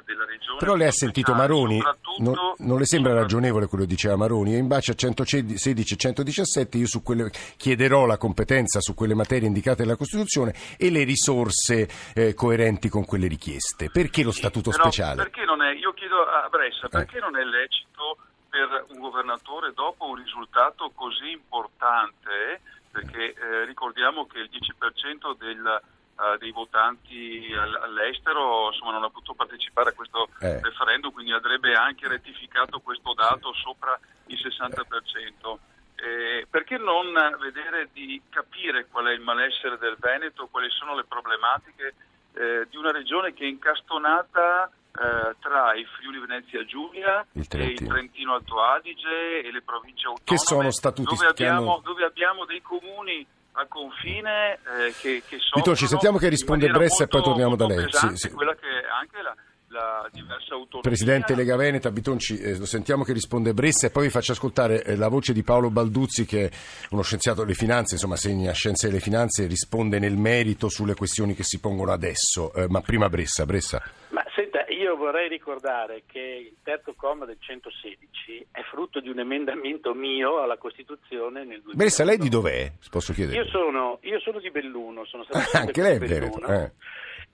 della 0.06 0.26
regione. 0.26 0.58
Però 0.60 0.76
lei 0.76 0.88
ha 0.88 0.92
sentito 0.92 1.34
Maroni, 1.34 1.82
non, 2.20 2.36
non, 2.58 2.78
le 2.78 2.86
sembra 2.86 3.14
ragionevole 3.14 3.68
quello 3.68 3.86
che 3.86 3.90
diceva 3.90 4.16
Maroni? 4.16 4.56
In 4.56 4.68
base 4.68 4.92
a 4.92 4.96
116 4.96 5.94
e 5.94 5.98
117 5.98 6.78
io 6.78 6.88
su 6.88 7.02
quelle, 7.02 7.30
chiederò 7.58 8.06
la 8.06 8.18
competenza 8.18 8.80
su 8.82 8.94
quelle 8.94 9.14
materie 9.14 9.48
indicate 9.48 9.84
nella 9.84 9.96
Costituzione 9.96 10.54
e 10.78 10.90
le 10.90 11.04
risorse 11.04 11.88
eh, 12.14 12.34
coerenti 12.34 12.90
con 12.90 13.06
quelle 13.06 13.28
richieste. 13.28 13.90
Perché 13.90 14.24
lo 14.24 14.32
statuto 14.32 14.72
sì, 14.72 14.80
speciale? 14.80 15.24
Perché 15.24 15.46
non 15.46 15.62
è, 15.62 15.74
io 15.74 15.94
chiedo 15.94 16.22
a 16.22 16.48
Brescia, 16.50 16.88
perché 16.88 17.18
eh. 17.18 17.22
non 17.22 17.38
è 17.38 17.44
lecito 17.44 18.18
per 18.50 18.86
un 18.90 19.00
governatore 19.00 19.72
dopo 19.74 20.06
un 20.06 20.16
risultato 20.16 20.92
così 20.94 21.32
importante, 21.32 22.60
perché 22.92 23.34
eh, 23.34 23.66
ricordiamo 23.66 24.28
che 24.28 24.40
il 24.40 24.50
10% 24.52 25.38
del 25.38 25.82
uh, 26.22 26.38
dei 26.38 26.52
votanti 26.52 27.52
all'estero 27.54 28.68
insomma, 28.68 28.92
non 28.92 29.04
ha 29.04 29.10
potuto 29.10 29.34
partecipare 29.34 29.90
a 29.90 29.94
questo 29.94 30.30
eh. 30.40 30.62
referendum, 30.62 31.12
quindi 31.12 31.32
andrebbe 31.32 31.74
anche 31.74 32.08
rettificato 32.08 32.80
questo 32.80 33.14
dato 33.14 33.54
sopra 33.54 34.00
il 34.28 34.38
60%. 34.38 35.58
Eh, 35.96 36.48
perché 36.50 36.78
non 36.78 37.14
vedere 37.40 37.90
di 37.94 38.20
capire 38.30 38.88
qual 38.88 39.06
è 39.06 39.12
il 39.12 39.22
malessere 39.22 39.78
del 39.78 39.98
Veneto, 40.00 40.48
quali 40.48 40.70
sono 40.72 40.96
le 40.96 41.04
problematiche 41.04 41.94
eh, 42.34 42.68
di 42.70 42.78
una 42.78 42.92
regione 42.92 43.34
che 43.34 43.44
è 43.44 43.48
incastonata 43.48 44.72
eh, 44.92 45.36
tra 45.40 45.74
il 45.76 45.86
Friuli 45.88 46.20
Venezia 46.20 46.66
Giulia 46.66 47.26
il 47.34 47.48
e 47.50 47.64
il 47.64 47.88
Trentino 47.88 48.34
Alto 48.34 48.62
Adige 48.62 49.42
e 49.42 49.52
le 49.52 49.62
province 49.62 50.08
autonome 50.08 50.26
che 50.26 50.38
sono 50.38 50.70
statuti 50.72 51.16
dove 51.16 51.28
abbiamo, 51.28 51.74
hanno... 51.76 51.82
dove 51.82 52.04
abbiamo 52.04 52.46
dei 52.46 52.62
comuni 52.62 53.26
al 53.54 53.68
confine 53.68 54.54
eh, 54.54 54.94
che, 55.00 55.24
che 55.28 55.38
Vito, 55.54 55.76
ci 55.76 55.88
sentiamo 55.88 56.18
che 56.18 56.30
risponde 56.30 56.70
Bressa 56.70 57.04
e 57.04 57.08
poi 57.08 57.22
torniamo 57.22 57.56
da 57.56 57.68
lei. 57.68 57.84
Pesante, 57.86 58.18
sì, 58.18 58.28
sì. 58.28 58.34
Quella 58.34 58.56
che 58.56 58.68
anche 59.00 59.22
la, 59.22 59.36
la 59.68 60.10
diversa 60.12 60.54
autonomia. 60.54 60.82
Presidente 60.82 61.36
Lega 61.36 61.56
Veneta, 61.56 61.92
Bitonci, 61.92 62.40
eh, 62.40 62.58
lo 62.58 62.66
sentiamo 62.66 63.04
che 63.04 63.14
risponde 63.14 63.54
Bressa 63.54 63.88
e 63.88 63.90
poi 63.90 64.04
vi 64.04 64.10
faccio 64.10 64.34
ascoltare 64.34 64.84
eh, 64.84 64.96
la 64.96 65.08
voce 65.08 65.34
di 65.34 65.44
Paolo 65.44 65.70
Balduzzi 65.70 66.26
che 66.26 66.46
è 66.46 66.50
uno 66.92 67.02
scienziato 67.02 67.42
delle 67.42 67.54
finanze, 67.54 67.96
insomma 67.96 68.16
segna 68.16 68.52
scienze 68.52 68.88
delle 68.88 69.00
finanze 69.00 69.44
e 69.44 69.48
risponde 69.48 70.00
nel 70.00 70.18
merito 70.18 70.70
sulle 70.70 70.96
questioni 70.96 71.34
che 71.34 71.44
si 71.44 71.60
pongono 71.60 71.92
adesso. 71.92 72.54
Eh, 72.54 72.68
ma 72.70 72.82
prima 72.82 73.10
Bressa, 73.10 73.46
Bressa. 73.46 73.82
Ma 74.10 74.24
senta, 74.34 74.66
io 74.68 74.96
vorrei 74.96 75.30
ricordare 75.30 76.04
che 76.06 76.20
il 76.20 76.56
terzo 76.64 76.94
comma 76.96 77.26
del 77.26 77.38
116 77.40 78.48
è 78.52 78.61
di 79.02 79.10
un 79.10 79.20
emendamento 79.20 79.94
mio 79.94 80.42
alla 80.42 80.58
Costituzione 80.58 81.40
nel 81.44 81.60
2000. 81.62 81.74
Bressa, 81.76 82.04
lei 82.04 82.18
di 82.18 82.30
dov'è? 82.30 82.72
Posso 82.90 83.12
chiedere? 83.14 83.38
Io 83.44 83.46
sono, 83.50 84.00
io 84.04 84.20
sono 84.20 84.40
di 84.40 84.50
Belluno, 84.52 85.04
sono 85.06 85.24
stato 85.26 85.58
Anche 85.58 85.82
lei 85.82 85.96
è. 85.96 86.00
Belluno. 86.00 86.48
eh. 86.48 86.72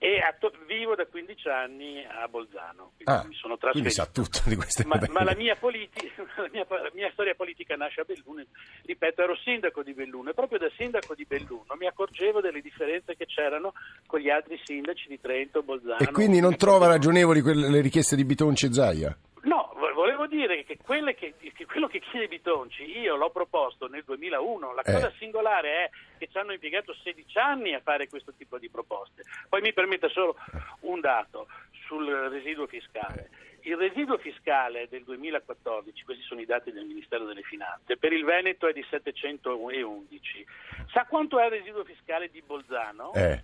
E 0.00 0.20
atto- 0.20 0.52
vivo 0.68 0.94
da 0.94 1.06
15 1.06 1.48
anni 1.48 2.04
a 2.04 2.28
Bolzano, 2.28 2.92
quindi 2.94 3.04
Ah, 3.12 3.24
mi 3.26 3.34
sono 3.34 3.58
trasferito. 3.58 3.90
sa 3.90 4.06
tutto 4.06 4.42
di 4.46 4.54
queste 4.54 4.84
Ma, 4.86 4.96
ma 5.10 5.24
la, 5.24 5.34
mia 5.34 5.56
politi- 5.56 6.08
la, 6.38 6.48
mia, 6.52 6.64
la 6.68 6.90
mia 6.94 7.10
storia 7.10 7.34
politica 7.34 7.74
nasce 7.74 8.02
a 8.02 8.04
Belluno, 8.04 8.44
ripeto, 8.84 9.22
ero 9.22 9.34
sindaco 9.42 9.82
di 9.82 9.94
Belluno 9.94 10.30
e 10.30 10.34
proprio 10.34 10.60
da 10.60 10.70
sindaco 10.76 11.16
di 11.16 11.24
Belluno 11.26 11.74
mi 11.76 11.88
accorgevo 11.88 12.40
delle 12.40 12.60
differenze 12.60 13.16
che 13.16 13.26
c'erano 13.26 13.72
con 14.06 14.20
gli 14.20 14.30
altri 14.30 14.60
sindaci 14.64 15.08
di 15.08 15.20
Trento, 15.20 15.64
Bolzano. 15.64 15.98
E 15.98 16.12
quindi 16.12 16.38
non 16.38 16.54
trova 16.54 16.86
ragionevoli 16.86 17.40
quelle, 17.40 17.68
le 17.68 17.80
richieste 17.80 18.14
di 18.14 18.24
Bitonci 18.24 18.66
e 18.66 18.72
Zaia? 18.72 19.18
No, 19.42 19.72
vo- 19.76 19.92
volevo 19.94 20.26
dire 20.26 20.64
che, 20.64 20.76
quelle 20.78 21.14
che- 21.14 21.34
che 21.38 21.64
quello 21.66 21.86
che 21.86 22.00
chiede 22.00 22.28
Bitonci 22.28 22.98
io 22.98 23.16
l'ho 23.16 23.30
proposto 23.30 23.86
nel 23.88 24.04
2001. 24.04 24.72
La 24.74 24.82
Eh. 24.82 24.92
cosa 24.92 25.12
singolare 25.18 25.84
è 25.84 25.90
che 26.18 26.28
ci 26.28 26.38
hanno 26.38 26.52
impiegato 26.52 26.94
16 27.02 27.38
anni 27.38 27.74
a 27.74 27.80
fare 27.80 28.08
questo 28.08 28.32
tipo 28.36 28.58
di 28.58 28.68
proposte. 28.68 29.22
Poi 29.48 29.60
mi 29.60 29.72
permetta 29.72 30.08
solo 30.08 30.36
un 30.80 31.00
dato 31.00 31.46
sul 31.86 32.06
residuo 32.08 32.66
fiscale. 32.66 33.30
Il 33.62 33.76
residuo 33.76 34.16
fiscale 34.18 34.88
del 34.88 35.02
2014, 35.04 36.04
questi 36.04 36.22
sono 36.22 36.40
i 36.40 36.46
dati 36.46 36.70
del 36.72 36.84
Ministero 36.86 37.24
delle 37.24 37.42
Finanze, 37.42 37.96
per 37.96 38.12
il 38.12 38.24
Veneto 38.24 38.66
è 38.66 38.72
di 38.72 38.84
711. 38.88 40.46
Sa 40.92 41.04
quanto 41.06 41.38
è 41.38 41.44
il 41.46 41.50
residuo 41.50 41.84
fiscale 41.84 42.30
di 42.30 42.40
Bolzano? 42.40 43.12
Eh. 43.14 43.42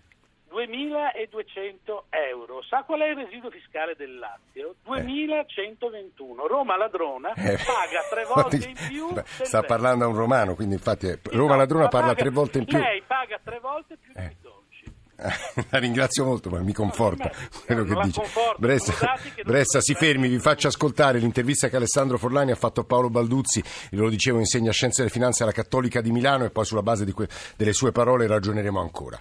2.200 0.51 2.05
euro. 2.11 2.63
Sa 2.63 2.83
qual 2.85 3.01
è 3.01 3.09
il 3.09 3.17
residuo 3.17 3.51
fiscale 3.51 3.95
del 3.97 4.19
Lazio? 4.19 4.77
2.121. 4.87 6.47
Roma 6.49 6.77
Ladrona 6.77 7.33
Eh. 7.35 7.57
paga 7.57 8.01
tre 8.11 8.25
volte 8.33 8.57
in 8.57 8.75
più. 8.89 9.09
Sta 9.09 9.23
Veneto. 9.61 9.63
parlando 9.67 10.05
a 10.05 10.09
un 10.09 10.17
romano, 10.17 10.55
quindi 10.55 10.75
infatti 10.75 11.07
è- 11.09 11.19
Sì, 11.23 11.37
Roma 11.37 11.53
no, 11.53 11.59
Ladrona 11.59 11.89
parla 11.89 12.09
paga- 12.09 12.21
tre 12.21 12.31
volte 12.31 12.59
in 12.59 12.65
più. 12.67 12.79
Lei 12.79 13.03
paga 13.07 13.39
tre 13.43 13.59
volte 13.61 13.97
più 13.97 14.13
Eh. 14.15 14.29
di. 14.41 14.53
La 15.71 15.79
ringrazio 15.79 16.25
molto, 16.25 16.51
ma 16.51 16.59
mi 16.59 16.73
conforta 16.73 17.31
No, 17.33 17.49
quello 17.67 17.85
che 17.85 17.95
dice. 18.07 18.21
conforto, 18.21 18.57
Bressa, 18.59 19.15
Bressa, 19.45 19.81
si 19.81 19.95
fermi, 19.95 20.27
vi 20.29 20.41
faccio 20.41 20.67
ascoltare 20.67 21.19
l'intervista 21.21 21.69
che 21.69 21.77
Alessandro 21.77 22.19
Forlani 22.19 22.51
ha 22.51 22.57
fatto 22.57 22.81
a 22.81 22.85
Paolo 22.85 23.11
Balduzzi, 23.11 23.63
lo 23.93 24.09
dicevo, 24.09 24.41
insegna 24.41 24.73
scienze 24.73 25.03
delle 25.03 25.13
finanze 25.15 25.45
alla 25.45 25.53
Cattolica 25.53 26.01
di 26.01 26.11
Milano 26.11 26.45
e 26.45 26.51
poi 26.51 26.65
sulla 26.65 26.83
base 26.83 27.11
que- 27.13 27.29
delle 27.57 27.73
sue 27.73 27.93
parole 27.93 28.27
ragioneremo 28.27 28.81
ancora. 28.81 29.17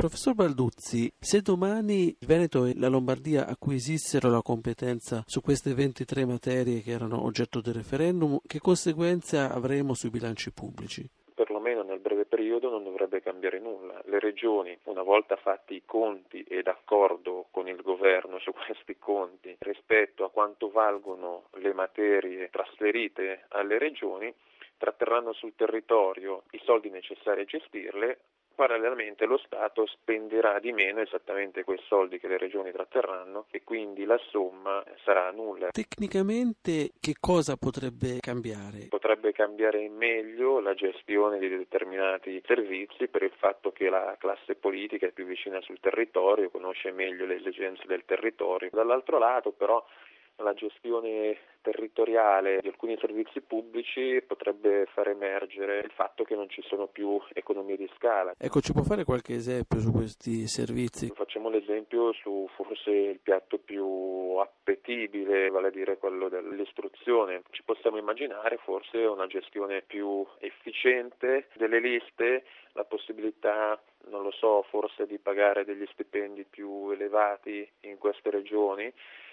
Professor 0.00 0.32
Balduzzi, 0.34 1.12
se 1.20 1.42
domani 1.42 2.16
il 2.18 2.26
Veneto 2.26 2.64
e 2.64 2.72
la 2.74 2.88
Lombardia 2.88 3.46
acquisissero 3.46 4.30
la 4.30 4.40
competenza 4.40 5.22
su 5.26 5.42
queste 5.42 5.74
23 5.74 6.24
materie 6.24 6.80
che 6.80 6.92
erano 6.92 7.22
oggetto 7.22 7.60
del 7.60 7.74
referendum, 7.74 8.38
che 8.46 8.60
conseguenze 8.60 9.36
avremo 9.36 9.92
sui 9.92 10.08
bilanci 10.08 10.52
pubblici? 10.52 11.06
perlomeno 11.34 11.82
nel 11.82 12.00
breve 12.00 12.24
periodo 12.24 12.70
non 12.70 12.82
dovrebbe 12.82 13.20
cambiare 13.20 13.58
nulla. 13.58 14.00
Le 14.06 14.18
regioni, 14.20 14.74
una 14.84 15.02
volta 15.02 15.36
fatti 15.36 15.74
i 15.74 15.82
conti 15.84 16.44
e 16.44 16.62
d'accordo 16.62 17.48
con 17.50 17.68
il 17.68 17.82
governo 17.82 18.38
su 18.38 18.52
questi 18.56 18.96
conti 18.96 19.54
rispetto 19.58 20.24
a 20.24 20.30
quanto 20.30 20.70
valgono 20.70 21.48
le 21.58 21.74
materie 21.74 22.48
trasferite 22.48 23.44
alle 23.48 23.78
regioni, 23.78 24.34
tratterranno 24.78 25.34
sul 25.34 25.52
territorio 25.54 26.44
i 26.52 26.60
soldi 26.64 26.88
necessari 26.88 27.42
a 27.42 27.44
gestirle. 27.44 28.18
Parallelamente 28.60 29.24
lo 29.24 29.38
Stato 29.38 29.86
spenderà 29.86 30.58
di 30.58 30.70
meno 30.72 31.00
esattamente 31.00 31.64
quei 31.64 31.80
soldi 31.86 32.18
che 32.20 32.28
le 32.28 32.36
regioni 32.36 32.70
tratterranno 32.70 33.46
e 33.50 33.62
quindi 33.64 34.04
la 34.04 34.20
somma 34.28 34.84
sarà 35.02 35.30
nulla. 35.30 35.70
Tecnicamente 35.70 36.90
che 37.00 37.14
cosa 37.18 37.56
potrebbe 37.56 38.18
cambiare? 38.20 38.88
Potrebbe 38.90 39.32
cambiare 39.32 39.80
in 39.80 39.94
meglio 39.94 40.60
la 40.60 40.74
gestione 40.74 41.38
di 41.38 41.48
determinati 41.48 42.42
servizi 42.44 43.08
per 43.08 43.22
il 43.22 43.32
fatto 43.34 43.72
che 43.72 43.88
la 43.88 44.14
classe 44.18 44.56
politica 44.56 45.06
è 45.06 45.12
più 45.12 45.24
vicina 45.24 45.58
sul 45.62 45.80
territorio, 45.80 46.50
conosce 46.50 46.92
meglio 46.92 47.24
le 47.24 47.36
esigenze 47.36 47.84
del 47.86 48.04
territorio. 48.04 48.68
Dall'altro 48.70 49.16
lato 49.16 49.52
però 49.52 49.82
la 50.42 50.54
gestione 50.54 51.36
territoriale 51.60 52.60
di 52.60 52.68
alcuni 52.68 52.96
servizi 52.98 53.40
pubblici 53.40 54.22
potrebbe 54.26 54.86
far 54.92 55.08
emergere 55.08 55.80
il 55.80 55.90
fatto 55.94 56.24
che 56.24 56.34
non 56.34 56.48
ci 56.48 56.62
sono 56.62 56.86
più 56.86 57.20
economie 57.34 57.76
di 57.76 57.88
scala. 57.96 58.34
Ecco, 58.38 58.60
ci 58.60 58.72
può 58.72 58.82
fare 58.82 59.04
qualche 59.04 59.34
esempio 59.34 59.78
su 59.78 59.92
questi 59.92 60.46
servizi? 60.46 61.12
Facciamo 61.14 61.50
l'esempio 61.50 62.12
su 62.12 62.48
forse 62.54 62.90
il 62.90 63.20
piatto 63.20 63.58
più 63.58 64.36
appetibile, 64.40 65.50
vale 65.50 65.68
a 65.68 65.70
dire 65.70 65.98
quello 65.98 66.28
dell'istruzione. 66.28 67.42
Ci 67.50 67.62
possiamo 67.62 67.98
immaginare 67.98 68.56
forse 68.56 68.98
una 68.98 69.26
gestione 69.26 69.82
più 69.82 70.26
efficiente 70.38 71.48
delle 71.56 71.80
liste, 71.80 72.44
la 72.72 72.84
possibilità, 72.84 73.80
non 74.08 74.22
lo 74.22 74.30
so, 74.30 74.62
forse 74.70 75.06
di 75.06 75.18
pagare 75.18 75.64
degli 75.64 75.86
stipendi 75.92 76.44
più 76.48 76.90
elevati 76.90 77.68
in 77.80 77.98
queste 77.98 78.30
regioni. 78.30 78.92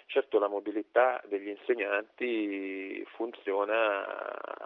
Certo 0.09 0.39
la 0.39 0.47
mobilità 0.47 1.21
degli 1.27 1.49
insegnanti 1.49 3.05
funziona 3.15 4.05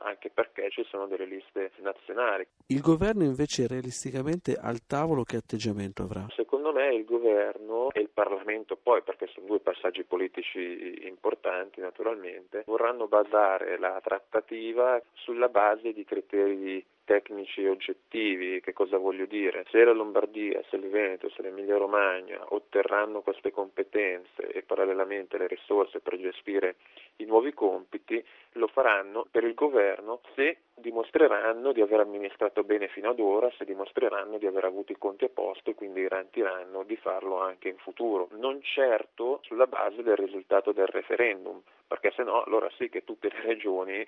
anche 0.04 0.30
perché 0.30 0.70
ci 0.70 0.84
sono 0.90 1.08
delle 1.08 1.26
liste 1.26 1.72
nazionali. 1.82 2.46
Il 2.68 2.80
governo 2.80 3.24
invece 3.24 3.68
realisticamente 3.68 4.54
al 4.54 4.86
tavolo 4.86 5.24
che 5.24 5.38
atteggiamento 5.38 6.04
avrà? 6.04 6.28
Secondo 6.36 6.72
me 6.72 6.94
il 6.94 7.06
governo 7.06 7.90
e 7.92 8.02
il 8.02 8.10
Parlamento 8.10 8.78
poi, 8.78 9.02
perché 9.02 9.28
sono 9.34 9.48
due 9.48 9.60
passaggi 9.60 10.04
politici 10.04 11.08
importanti 11.08 11.82
naturalmente, 11.82 12.64
vorranno 12.68 13.08
basare 13.08 13.80
la 13.80 14.00
trattativa 14.04 15.02
sulla 15.14 15.50
base 15.50 15.92
di 15.92 16.06
criteri 16.06 16.86
tecnici 17.12 17.66
oggettivi. 17.66 18.62
Che 18.62 18.72
cosa 18.72 18.98
voglio 18.98 19.26
dire? 19.26 19.66
Se 19.70 19.84
la 19.84 19.92
Lombardia, 19.92 20.64
se 20.70 20.78
il 20.78 20.88
Veneto, 20.88 21.30
se 21.30 21.42
l'Emilia 21.42 21.76
Romagna 21.76 22.40
otterranno 22.54 23.20
queste 23.20 23.52
competenze 23.52 24.48
e 24.48 24.62
parallelamente 24.62 25.38
le 25.38 25.48
risorse 25.48 26.00
per 26.00 26.18
gestire 26.18 26.76
i 27.18 27.26
nuovi 27.26 27.54
compiti, 27.54 28.24
lo 28.54 28.68
faranno 28.68 29.28
per 29.30 29.44
il 29.44 29.54
governo 29.54 30.22
se 30.36 30.60
dimostreranno 30.74 31.74
di 31.74 31.82
aver 31.82 32.00
amministrato 32.00 32.64
bene 32.64 32.88
fino 32.88 33.10
ad 33.10 33.20
ora, 33.20 33.52
se 33.58 33.66
dimostreranno 33.66 34.38
di 34.38 34.48
aver 34.48 34.64
avuto 34.64 34.94
i 34.94 34.98
conti 34.98 35.26
a 35.26 35.30
posto 35.30 35.70
e 35.70 35.76
quindi 35.76 36.04
garantiranno 36.04 36.84
di 36.84 36.96
farlo 36.96 37.42
anche 37.42 37.68
in 37.68 37.78
futuro. 37.78 38.30
Non 38.38 38.62
certo 38.62 39.42
sulla 39.44 39.68
base 39.68 40.02
del 40.02 40.16
risultato 40.16 40.72
del 40.72 40.88
referendum, 40.88 41.62
perché 41.86 42.12
se 42.16 42.24
no 42.24 42.42
allora 42.44 42.70
sì 42.78 42.88
che 42.88 43.04
tutte 43.04 43.28
le 43.28 43.42
regioni 43.42 44.08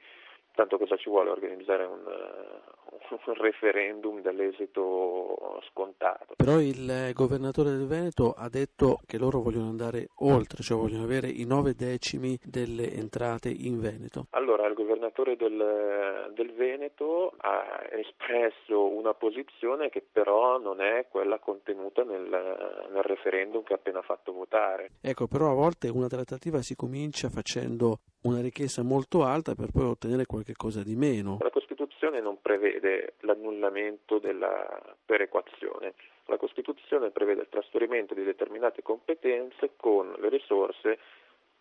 tanto 0.54 0.78
cosa 0.78 0.96
ci 0.98 1.10
vuole 1.10 1.30
organizzare 1.30 1.84
un, 1.86 2.00
uh, 2.06 3.20
un, 3.26 3.34
referendum 3.36 4.22
dall'esito 4.22 5.62
scontato. 5.70 6.36
Però 6.36 6.60
il 6.60 7.12
governatore 7.14 7.72
del 7.72 7.88
Veneto 7.88 8.34
ha 8.38 8.50
detto 8.50 9.00
che 9.06 9.18
loro 9.18 9.42
vogliono 9.42 9.70
andare 9.70 10.10
oltre, 10.20 10.64
cioè 10.64 10.78
vogliono 10.78 11.04
avere 11.04 11.28
i 11.28 11.46
nove 11.46 11.74
decimi 11.74 12.38
delle 12.44 12.92
entrate 12.94 13.50
in 13.50 13.80
Veneto. 13.80 14.28
Allora, 14.32 14.68
il 14.68 14.74
governatore 14.74 15.36
del, 15.36 16.32
del 16.34 16.54
Veneto 16.54 17.34
ha 17.38 17.82
espresso 17.92 18.86
una 18.86 19.14
posizione 19.14 19.90
che 19.90 20.06
però 20.10 20.60
non 20.60 20.82
è 20.82 21.08
quella 21.10 21.40
contenuta 21.40 22.04
nel, 22.04 22.22
nel 22.24 23.04
referendum 23.04 23.64
che 23.64 23.74
ha 23.74 23.78
appena 23.78 24.02
fatto 24.02 24.32
votare. 24.34 24.92
Ecco, 25.02 25.28
però 25.28 25.52
a 25.52 25.56
volte 25.56 25.90
una 25.90 26.08
trattativa 26.08 26.62
si 26.62 26.76
comincia 26.76 27.30
facendo 27.30 28.00
una 28.24 28.42
richiesta 28.42 28.84
molto 28.84 29.24
alta 29.24 29.56
per 29.56 29.72
poi 29.72 29.84
ottenere 29.84 30.26
qualche 30.26 30.54
cosa 30.54 30.84
di 30.84 30.96
meno. 30.96 31.38
La 31.42 31.50
Costituzione 31.50 32.22
non 32.22 32.38
prevede 32.42 33.16
l'annullamento 33.22 34.20
della 34.20 34.96
perequazione. 35.06 35.94
La 36.26 36.38
Costituzione 36.38 37.12
prevede 37.12 37.42
il 37.42 37.50
trasferimento 37.50 38.14
di 38.14 38.24
determinate 38.24 38.82
competenze 38.82 39.72
con 39.76 40.14
le 40.20 40.30
risorse 40.30 41.00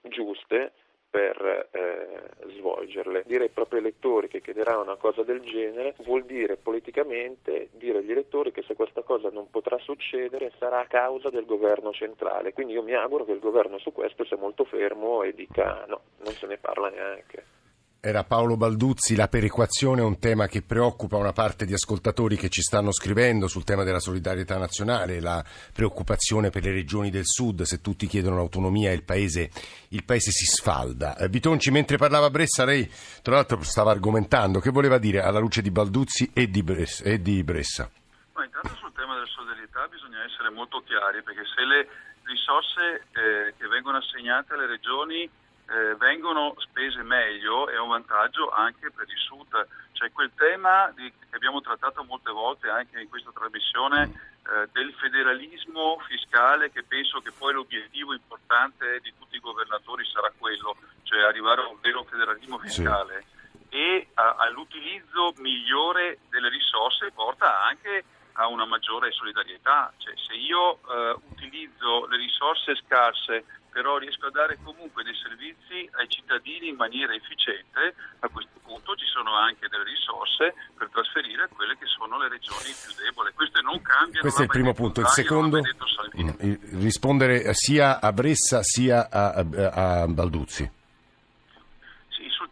giuste 0.02 0.73
per 1.12 1.69
eh, 1.73 2.49
svolgerle. 2.57 3.23
Dire 3.26 3.45
ai 3.45 3.50
propri 3.50 3.78
elettori 3.78 4.28
che 4.28 4.40
chiederà 4.40 4.78
una 4.78 4.97
cosa 4.97 5.23
del 5.23 5.42
genere 5.42 5.95
vuol 6.04 6.25
dire 6.25 6.57
politicamente 6.57 7.69
dire 7.73 7.99
agli 7.99 8.11
elettori 8.11 8.50
che 8.50 8.62
se 8.62 8.75
questa 8.75 9.02
cosa 9.02 9.28
non 9.28 9.50
potrà 9.50 9.76
succedere 9.76 10.52
sarà 10.59 10.81
a 10.81 10.87
causa 10.87 11.28
del 11.28 11.45
governo 11.45 11.92
centrale. 11.92 12.54
Quindi 12.54 12.73
io 12.73 12.83
mi 12.83 12.95
auguro 12.95 13.26
che 13.26 13.33
il 13.33 13.40
governo 13.40 13.76
su 13.76 13.92
questo 13.92 14.25
sia 14.25 14.38
molto 14.38 14.64
fermo 14.64 15.23
e 15.23 15.35
dica 15.35 15.85
no, 15.87 16.00
non 16.25 16.33
se 16.33 16.47
ne 16.47 16.57
parla 16.57 16.88
neanche. 16.88 17.61
Era 18.04 18.25
Paolo 18.25 18.56
Balduzzi, 18.56 19.14
la 19.14 19.28
perequazione 19.28 20.00
è 20.00 20.04
un 20.04 20.18
tema 20.18 20.49
che 20.49 20.62
preoccupa 20.62 21.18
una 21.18 21.30
parte 21.30 21.64
di 21.64 21.73
ascoltatori 21.73 22.35
che 22.35 22.49
ci 22.49 22.61
stanno 22.61 22.90
scrivendo 22.90 23.47
sul 23.47 23.62
tema 23.62 23.85
della 23.85 24.00
solidarietà 24.00 24.59
nazionale, 24.59 25.21
la 25.21 25.40
preoccupazione 25.73 26.50
per 26.50 26.64
le 26.64 26.73
regioni 26.73 27.11
del 27.11 27.25
sud, 27.25 27.62
se 27.62 27.80
tutti 27.80 28.09
chiedono 28.09 28.35
l'autonomia 28.35 28.90
il 28.90 29.04
paese, 29.04 29.50
il 29.90 30.02
paese 30.02 30.32
si 30.32 30.47
sfalda. 30.47 31.16
Eh, 31.16 31.28
Bitonci, 31.28 31.71
mentre 31.71 31.97
parlava 31.97 32.28
Bressa, 32.28 32.64
lei 32.64 32.90
tra 33.23 33.37
l'altro 33.37 33.62
stava 33.62 33.92
argomentando, 33.92 34.59
che 34.59 34.71
voleva 34.71 34.99
dire 34.99 35.21
alla 35.21 35.38
luce 35.38 35.62
di 35.62 35.71
Balduzzi 35.71 36.32
e 36.35 36.50
di 36.50 36.64
Bressa? 36.64 37.04
E 37.04 37.23
di 37.23 37.44
Bressa? 37.44 37.88
Ma 38.32 38.44
intanto 38.44 38.75
sul 38.80 38.90
tema 38.97 39.14
della 39.14 39.26
solidarietà 39.26 39.87
bisogna 39.87 40.25
essere 40.25 40.50
molto 40.50 40.82
chiari 40.85 41.23
perché 41.23 41.42
se 41.54 41.64
le 41.64 41.87
risorse 42.25 43.06
eh, 43.12 43.54
che 43.56 43.68
vengono 43.68 43.99
assegnate 43.99 44.54
alle 44.54 44.66
regioni 44.66 45.30
eh, 45.72 45.94
vengono 45.96 46.54
spese 46.58 47.02
meglio 47.02 47.68
è 47.68 47.78
un 47.78 47.88
vantaggio 47.88 48.50
anche 48.50 48.90
per 48.90 49.08
il 49.08 49.16
Sud. 49.16 49.66
C'è 49.92 50.12
quel 50.12 50.30
tema 50.36 50.92
di, 50.94 51.10
che 51.10 51.36
abbiamo 51.36 51.60
trattato 51.60 52.04
molte 52.04 52.30
volte 52.30 52.68
anche 52.68 53.00
in 53.00 53.08
questa 53.08 53.30
trasmissione 53.32 54.02
eh, 54.44 54.68
del 54.72 54.92
federalismo 54.94 55.98
fiscale 56.06 56.70
che 56.70 56.82
penso 56.82 57.20
che 57.20 57.32
poi 57.32 57.54
l'obiettivo 57.54 58.12
importante 58.12 59.00
di 59.00 59.14
tutti 59.18 59.36
i 59.36 59.40
governatori 59.40 60.04
sarà 60.04 60.30
quello, 60.36 60.76
cioè 61.04 61.22
arrivare 61.22 61.62
a 61.62 61.68
un 61.68 61.78
vero 61.80 62.04
federalismo 62.04 62.58
fiscale. 62.58 63.24
Sì. 63.24 63.76
E 63.76 64.08
a, 64.14 64.36
all'utilizzo 64.40 65.32
migliore 65.38 66.18
delle 66.28 66.50
risorse 66.50 67.10
porta 67.12 67.62
anche 67.64 68.04
a 68.32 68.46
una 68.48 68.66
maggiore 68.66 69.10
solidarietà. 69.12 69.92
Cioè, 69.96 70.12
se 70.16 70.34
io 70.34 70.80
eh, 70.88 71.16
utilizzo 71.30 72.06
le 72.06 72.16
risorse 72.18 72.76
scarse 72.76 73.44
però 73.72 73.96
riesco 73.96 74.26
a 74.26 74.30
dare 74.30 74.58
comunque 74.62 75.02
dei 75.02 75.14
servizi 75.16 75.88
ai 75.96 76.08
cittadini 76.08 76.68
in 76.68 76.76
maniera 76.76 77.14
efficiente, 77.14 77.94
a 78.20 78.28
questo 78.28 78.60
punto 78.62 78.94
ci 78.94 79.06
sono 79.06 79.34
anche 79.34 79.68
delle 79.68 79.84
risorse 79.84 80.54
per 80.76 80.88
trasferire 80.92 81.44
a 81.44 81.48
quelle 81.48 81.76
che 81.78 81.86
sono 81.86 82.18
le 82.18 82.28
regioni 82.28 82.70
più 82.70 82.92
deboli. 83.02 83.32
Queste 83.32 83.60
non 83.62 83.80
cambiano. 83.80 84.20
Questo 84.20 84.40
è 84.40 84.44
il 84.44 84.50
primo 84.50 84.74
punto. 84.74 85.00
Il 85.00 85.08
secondo, 85.08 85.58
mm, 85.58 86.80
rispondere 86.80 87.54
sia 87.54 88.00
a 88.00 88.12
Bressa 88.12 88.62
sia 88.62 89.08
a, 89.10 89.32
a, 89.32 90.02
a 90.02 90.06
Balduzzi. 90.06 90.80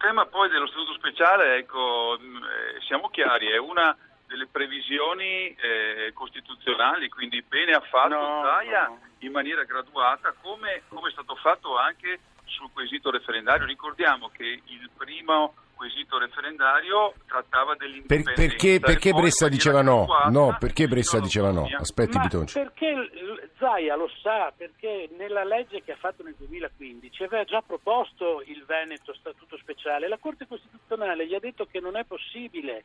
Tema 0.01 0.25
poi 0.25 0.49
dello 0.49 0.67
statuto 0.67 0.95
speciale, 0.95 1.59
ecco, 1.59 2.17
mm, 2.19 2.37
eh, 2.37 2.81
siamo 2.87 3.11
chiari, 3.11 3.49
è 3.49 3.59
una 3.59 3.95
delle 4.31 4.47
previsioni 4.47 5.53
eh, 5.59 6.13
costituzionali, 6.15 7.09
quindi 7.09 7.43
bene 7.43 7.73
ha 7.73 7.81
fatto 7.81 8.15
no, 8.15 8.43
Zaia 8.45 8.87
no. 8.87 8.99
in 9.19 9.33
maniera 9.33 9.65
graduata, 9.65 10.33
come, 10.41 10.83
come, 10.87 11.09
è 11.09 11.11
stato 11.11 11.35
fatto 11.35 11.77
anche 11.77 12.21
sul 12.45 12.71
quesito 12.73 13.11
referendario. 13.11 13.67
Ricordiamo 13.67 14.31
che 14.33 14.63
il 14.65 14.89
primo 14.97 15.55
quesito 15.75 16.19
referendario 16.19 17.15
trattava 17.27 17.75
dell'indipendenza. 17.75 18.41
Per, 18.41 18.51
perché, 18.51 18.79
perché 18.79 19.13
Bressa 19.13 19.49
diceva 19.49 19.83
no? 19.83 20.07
No, 20.29 20.57
perché 20.61 20.87
Bressa 20.87 21.19
diceva 21.19 21.51
no? 21.51 21.67
Aspetti 21.77 22.19
Ma 22.19 22.23
Bitonci. 22.23 22.53
Perché 22.53 23.11
Zaia 23.59 23.97
lo 23.97 24.09
sa, 24.23 24.53
perché 24.57 25.09
nella 25.17 25.43
legge 25.43 25.83
che 25.83 25.93
ha 25.93 25.97
fatto 25.97 26.23
nel 26.23 26.37
2015 26.37 27.25
aveva 27.25 27.45
già 27.45 27.63
proposto 27.63 28.43
il 28.47 28.63
Veneto 28.65 29.13
statuto 29.15 29.57
speciale. 29.57 30.07
La 30.07 30.19
Corte 30.19 30.47
Costituzionale 30.47 31.27
gli 31.27 31.35
ha 31.35 31.41
detto 31.41 31.67
che 31.67 31.81
non 31.81 31.97
è 31.97 32.05
possibile 32.05 32.83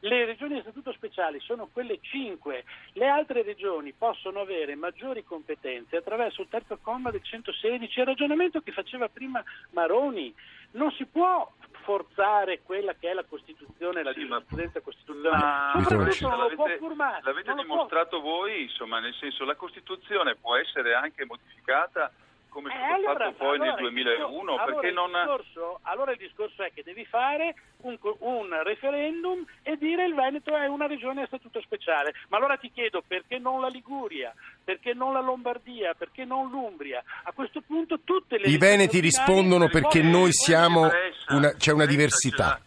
le 0.00 0.24
regioni 0.24 0.58
a 0.58 0.62
statuto 0.62 0.92
speciale 0.92 1.40
sono 1.40 1.68
quelle 1.72 1.98
cinque, 2.00 2.64
le 2.92 3.06
altre 3.06 3.42
regioni 3.42 3.92
possono 3.92 4.40
avere 4.40 4.74
maggiori 4.74 5.24
competenze 5.24 5.96
attraverso 5.96 6.42
il 6.42 6.48
terzo 6.48 6.78
comma 6.80 7.10
del 7.10 7.22
116, 7.22 8.00
il 8.00 8.06
ragionamento 8.06 8.60
che 8.60 8.72
faceva 8.72 9.08
prima 9.08 9.42
Maroni. 9.70 10.34
Non 10.70 10.92
si 10.92 11.06
può 11.06 11.50
forzare 11.82 12.60
quella 12.62 12.94
che 12.94 13.10
è 13.10 13.14
la 13.14 13.24
Costituzione, 13.24 14.02
la 14.02 14.12
sì, 14.12 14.20
giurisprudenza 14.20 14.80
costituzionale. 14.80 15.82
Soprattutto 15.82 16.28
non 16.28 16.38
lo 16.38 16.54
può 16.54 16.66
firmare. 16.66 17.20
L'avete 17.22 17.54
dimostrato 17.54 18.20
può... 18.20 18.30
voi, 18.30 18.62
insomma, 18.62 19.00
nel 19.00 19.14
senso 19.14 19.44
la 19.46 19.54
Costituzione 19.54 20.36
può 20.36 20.56
essere 20.56 20.94
anche 20.94 21.24
modificata 21.24 22.12
come 22.48 22.72
è 22.72 22.76
stato 22.76 22.90
eh, 22.90 22.94
allora, 22.94 23.24
fatto 23.26 23.36
poi 23.36 23.54
allora, 23.56 23.70
nel 23.70 23.80
2001 23.80 24.38
allora, 24.40 24.64
perché 24.64 24.90
non... 24.90 25.10
Il 25.10 25.16
discorso, 25.16 25.78
allora 25.82 26.12
il 26.12 26.18
discorso 26.18 26.62
è 26.62 26.72
che 26.72 26.82
devi 26.82 27.04
fare 27.04 27.54
un, 27.82 27.98
un, 28.00 28.62
referendum 28.62 29.44
e 29.62 29.76
dire 29.76 30.06
il 30.06 30.14
Veneto 30.14 30.56
è 30.56 30.66
una 30.66 30.86
regione 30.86 31.22
a 31.22 31.26
statuto 31.26 31.60
speciale. 31.60 32.14
Ma 32.28 32.38
allora 32.38 32.56
ti 32.56 32.70
chiedo 32.72 33.02
perché 33.06 33.38
non 33.38 33.60
la 33.60 33.68
Liguria? 33.68 34.34
Perché 34.62 34.94
non 34.94 35.12
la 35.12 35.20
Lombardia? 35.20 35.94
Perché 35.94 36.24
non 36.24 36.50
l'Umbria? 36.50 37.02
A 37.24 37.32
questo 37.32 37.60
punto 37.60 38.00
tutte 38.02 38.38
le 38.38 38.48
i 38.48 38.58
Veneti 38.58 39.00
rispondono 39.00 39.68
perché 39.68 40.02
noi 40.02 40.32
siamo 40.32 40.90
una, 41.28 41.52
c'è 41.54 41.72
una 41.72 41.86
diversità. 41.86 42.60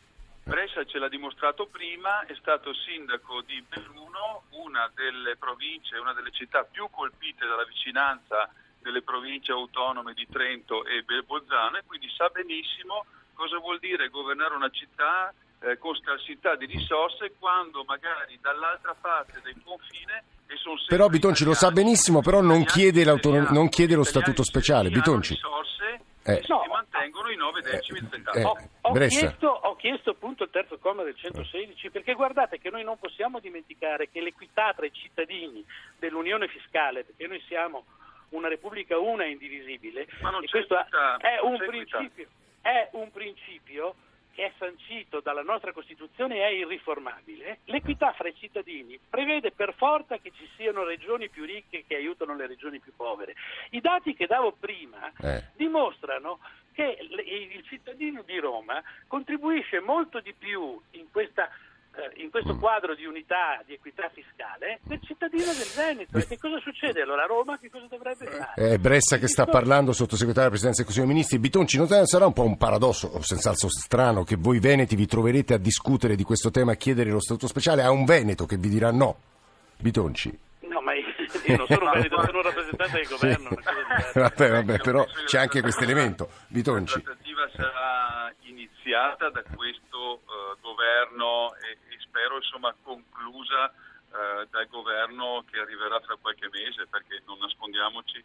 Brescia 0.44 0.84
ce 0.86 0.98
l'ha 0.98 1.08
dimostrato 1.08 1.68
prima, 1.68 2.26
è 2.26 2.36
stato 2.40 2.74
sindaco 2.74 3.42
di 3.42 3.64
Belluno, 3.70 4.44
una 4.50 4.90
delle 4.96 5.36
province, 5.38 5.98
una 5.98 6.14
delle 6.14 6.32
città 6.32 6.64
più 6.64 6.90
colpite 6.90 7.46
dalla 7.46 7.64
vicinanza 7.64 8.50
delle 8.82 9.02
province 9.02 9.52
autonome 9.52 10.14
di 10.14 10.28
Trento 10.30 10.86
e 10.86 11.04
Bolzano 11.26 11.78
e 11.78 11.84
quindi 11.86 12.08
sa 12.16 12.30
benissimo 12.30 13.06
cosa 13.34 13.58
vuol 13.58 13.80
dire 13.80 14.10
governare 14.10 14.56
una 14.56 14.70
città 14.70 15.34
eh, 15.62 15.78
con 15.78 15.96
scarsità 15.96 16.56
di 16.56 16.66
risorse 16.66 17.34
quando 17.40 17.84
magari 17.84 18.38
dall'altra 18.42 18.96
parte 19.00 19.42
del 19.44 19.56
confine 19.64 20.24
e 20.48 20.56
sono 20.58 20.76
però 20.88 21.08
Bitonci 21.08 21.44
lo 21.46 21.54
sa 21.54 21.72
benissimo 21.72 22.22
però 22.22 22.42
non 22.42 22.64
chiede, 22.66 23.04
non 23.06 23.70
chiede 23.70 23.96
lo 23.96 24.04
statuto 24.04 24.44
speciale 24.44 24.90
Bitonci 24.90 25.34
risorse 25.36 26.02
eh. 26.24 26.44
no. 26.48 26.62
si 26.64 26.70
mantengono 26.70 27.30
i 27.30 27.36
9 27.36 27.62
decimi 27.62 28.00
eh, 28.00 28.08
del 28.10 28.24
eh, 28.34 28.44
ho, 28.44 28.58
ho, 28.82 28.92
chiesto, 28.94 29.48
ho, 29.48 29.76
chiesto, 29.76 30.12
appunto 30.12 30.44
il 30.44 30.50
terzo 30.52 30.78
comma 30.78 31.04
del 31.04 31.16
116 31.16 31.90
perché 31.90 32.14
guardate 32.14 32.60
che 32.60 32.70
noi 32.70 32.84
non 32.84 32.98
possiamo 33.00 33.40
dimenticare 33.40 34.10
che 34.10 34.22
l'equità 34.22 34.74
tra 34.76 34.86
i 34.86 34.92
cittadini 34.94 35.66
dell'unione 35.98 36.48
fiscale, 36.48 37.04
perché 37.04 37.28
noi 37.28 37.42
siamo 37.48 37.86
una 38.32 38.48
Repubblica 38.48 38.98
una 38.98 39.24
e 39.24 39.30
indivisibile. 39.30 40.08
e 40.42 40.50
questo 40.50 40.78
è 40.78 41.40
un, 41.42 41.58
principio, 41.58 42.28
è 42.62 42.90
un 42.94 43.12
principio 43.12 43.96
che 44.34 44.46
è 44.46 44.52
sancito 44.58 45.20
dalla 45.20 45.42
nostra 45.42 45.74
Costituzione 45.74 46.38
e 46.38 46.44
è 46.44 46.50
irriformabile, 46.50 47.60
l'equità 47.66 48.14
fra 48.14 48.30
i 48.30 48.36
cittadini 48.36 49.00
prevede 49.10 49.52
per 49.52 49.74
forza 49.76 50.18
che 50.18 50.32
ci 50.32 50.48
siano 50.56 50.84
regioni 50.84 51.30
più 51.30 51.44
ricche 51.44 51.84
che 51.86 51.96
aiutano 51.96 52.36
le 52.36 52.48
regioni 52.48 52.80
più 52.80 52.94
povere. 52.96 53.36
I 53.72 53.82
dati 53.82 54.14
che 54.16 54.28
davo 54.28 54.54
prima 54.54 55.12
eh. 55.22 55.44
dimostrano 55.56 56.40
che 56.74 56.98
il 57.00 57.64
cittadino 57.68 58.22
di 58.24 58.40
Roma 58.40 58.82
contribuisce 59.08 59.82
molto 59.82 60.22
di 60.22 60.34
più 60.34 60.80
in 60.92 61.12
questa 61.12 61.50
in 62.16 62.30
questo 62.30 62.56
mm. 62.56 62.60
quadro 62.60 62.96
di 62.96 63.06
unità, 63.06 63.62
di 63.66 63.74
equità 63.74 64.10
fiscale, 64.14 64.80
del 64.84 65.00
cittadino 65.04 65.52
del 65.54 65.72
Veneto. 65.76 66.18
E 66.18 66.28
che 66.28 66.38
cosa 66.38 66.60
succede 66.60 67.02
allora 67.02 67.24
a 67.24 67.28
Roma? 67.28 67.58
Che 67.60 67.70
cosa 67.70 67.86
dovrebbe 67.90 68.26
fare? 68.26 68.74
È 68.74 68.78
Bressa 68.78 69.18
che 69.18 69.28
sta 69.28 69.46
parlando, 69.46 69.92
sottosegretario 69.92 70.50
della 70.50 70.50
Presidenza 70.50 70.84
del 70.84 70.86
Consiglio 70.86 71.06
dei 71.06 71.16
Ministri. 71.16 71.40
Bitonci, 71.40 71.78
non 71.78 71.88
sarà 72.06 72.26
un 72.26 72.34
po' 72.34 72.44
un 72.44 72.58
paradosso, 72.58 73.08
o 73.08 73.22
senz'altro 73.22 73.70
strano, 73.70 74.24
che 74.24 74.36
voi 74.38 74.60
veneti 74.60 74.96
vi 74.96 75.06
troverete 75.06 75.54
a 75.54 75.58
discutere 75.58 76.16
di 76.16 76.24
questo 76.24 76.52
tema, 76.52 76.74
a 76.74 76.76
chiedere 76.76 77.10
lo 77.12 77.20
statuto 77.20 77.48
speciale 77.48 77.84
a 77.84 77.92
un 77.92 78.06
Veneto 78.06 78.46
che 78.46 78.58
vi 78.58 78.70
dirà 78.70 78.92
no? 78.92 79.18
Bitonci. 79.78 80.38
No, 80.62 80.80
ma 80.82 80.94
io, 80.94 81.06
non 81.58 81.68
sono 81.68 81.86
un 81.86 81.92
Veneto, 81.92 82.24
sono 82.24 82.38
un 82.38 82.44
rappresentante 82.44 82.98
del 82.98 83.08
governo. 83.08 83.50
vabbè, 84.14 84.52
vabbè, 84.52 84.78
però 84.80 85.06
c'è 85.26 85.40
anche 85.40 85.62
questo 85.62 85.84
elemento. 85.84 86.30
Bitonci. 86.48 86.96
La 86.96 87.02
trattativa 87.02 87.50
sarà 87.56 88.34
iniziata 88.42 89.30
da 89.30 89.44
questo 89.56 90.22
uh, 90.24 90.60
governo 90.62 91.54
e, 91.56 91.91
spero 92.12 92.36
insomma 92.36 92.76
conclusa 92.84 93.72
uh, 93.72 94.46
dal 94.52 94.68
governo 94.68 95.44
che 95.50 95.60
arriverà 95.60 96.00
fra 96.02 96.18
qualche 96.20 96.50
mese 96.52 96.86
perché 96.88 97.24
non 97.26 97.40
nascondiamoci 97.40 98.24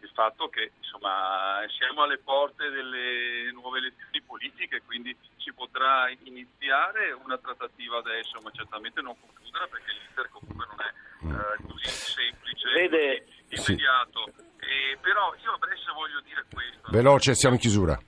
il 0.00 0.10
fatto 0.12 0.48
che 0.48 0.72
insomma, 0.78 1.60
siamo 1.76 2.02
alle 2.02 2.18
porte 2.18 2.68
delle 2.70 3.50
nuove 3.52 3.78
elezioni 3.78 4.20
politiche, 4.22 4.82
quindi 4.84 5.16
si 5.36 5.52
potrà 5.52 6.08
iniziare 6.24 7.12
una 7.12 7.38
trattativa 7.38 7.98
adesso, 7.98 8.40
ma 8.40 8.50
certamente 8.50 9.00
non 9.00 9.18
concluderla 9.18 9.66
perché 9.68 9.92
l'iter 9.92 10.28
comunque 10.30 10.66
non 10.66 10.80
è 10.80 10.92
uh, 11.24 11.66
così 11.66 11.88
semplice, 11.88 12.72
Vede, 12.72 13.26
così 13.50 13.72
immediato. 13.72 14.32
Sì. 14.36 14.44
E, 14.66 14.98
però 15.00 15.34
io 15.42 15.52
a 15.52 15.58
Brescia 15.58 15.92
voglio 15.92 16.20
dire 16.20 16.44
questo. 16.52 16.90
Veloce, 16.90 17.34
siamo 17.34 17.54
in 17.54 17.60
chiusura. 17.60 17.98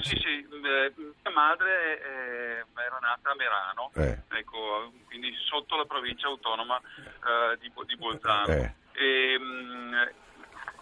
Sì, 0.00 0.16
sì, 0.16 0.46
eh, 0.48 0.92
mia 0.96 1.32
madre 1.34 2.00
eh, 2.00 2.47
era 2.74 2.98
nata 3.00 3.30
a 3.30 3.34
Merano, 3.34 3.90
eh. 3.94 4.38
ecco, 4.38 4.92
quindi 5.06 5.32
sotto 5.48 5.76
la 5.76 5.84
provincia 5.84 6.26
autonoma 6.26 6.78
eh, 6.78 7.58
di, 7.58 7.72
di, 7.86 7.96
Bolzano. 7.96 8.52
Eh. 8.52 8.74
E, 8.92 9.38
mh, 9.38 9.44
mm, 9.44 9.94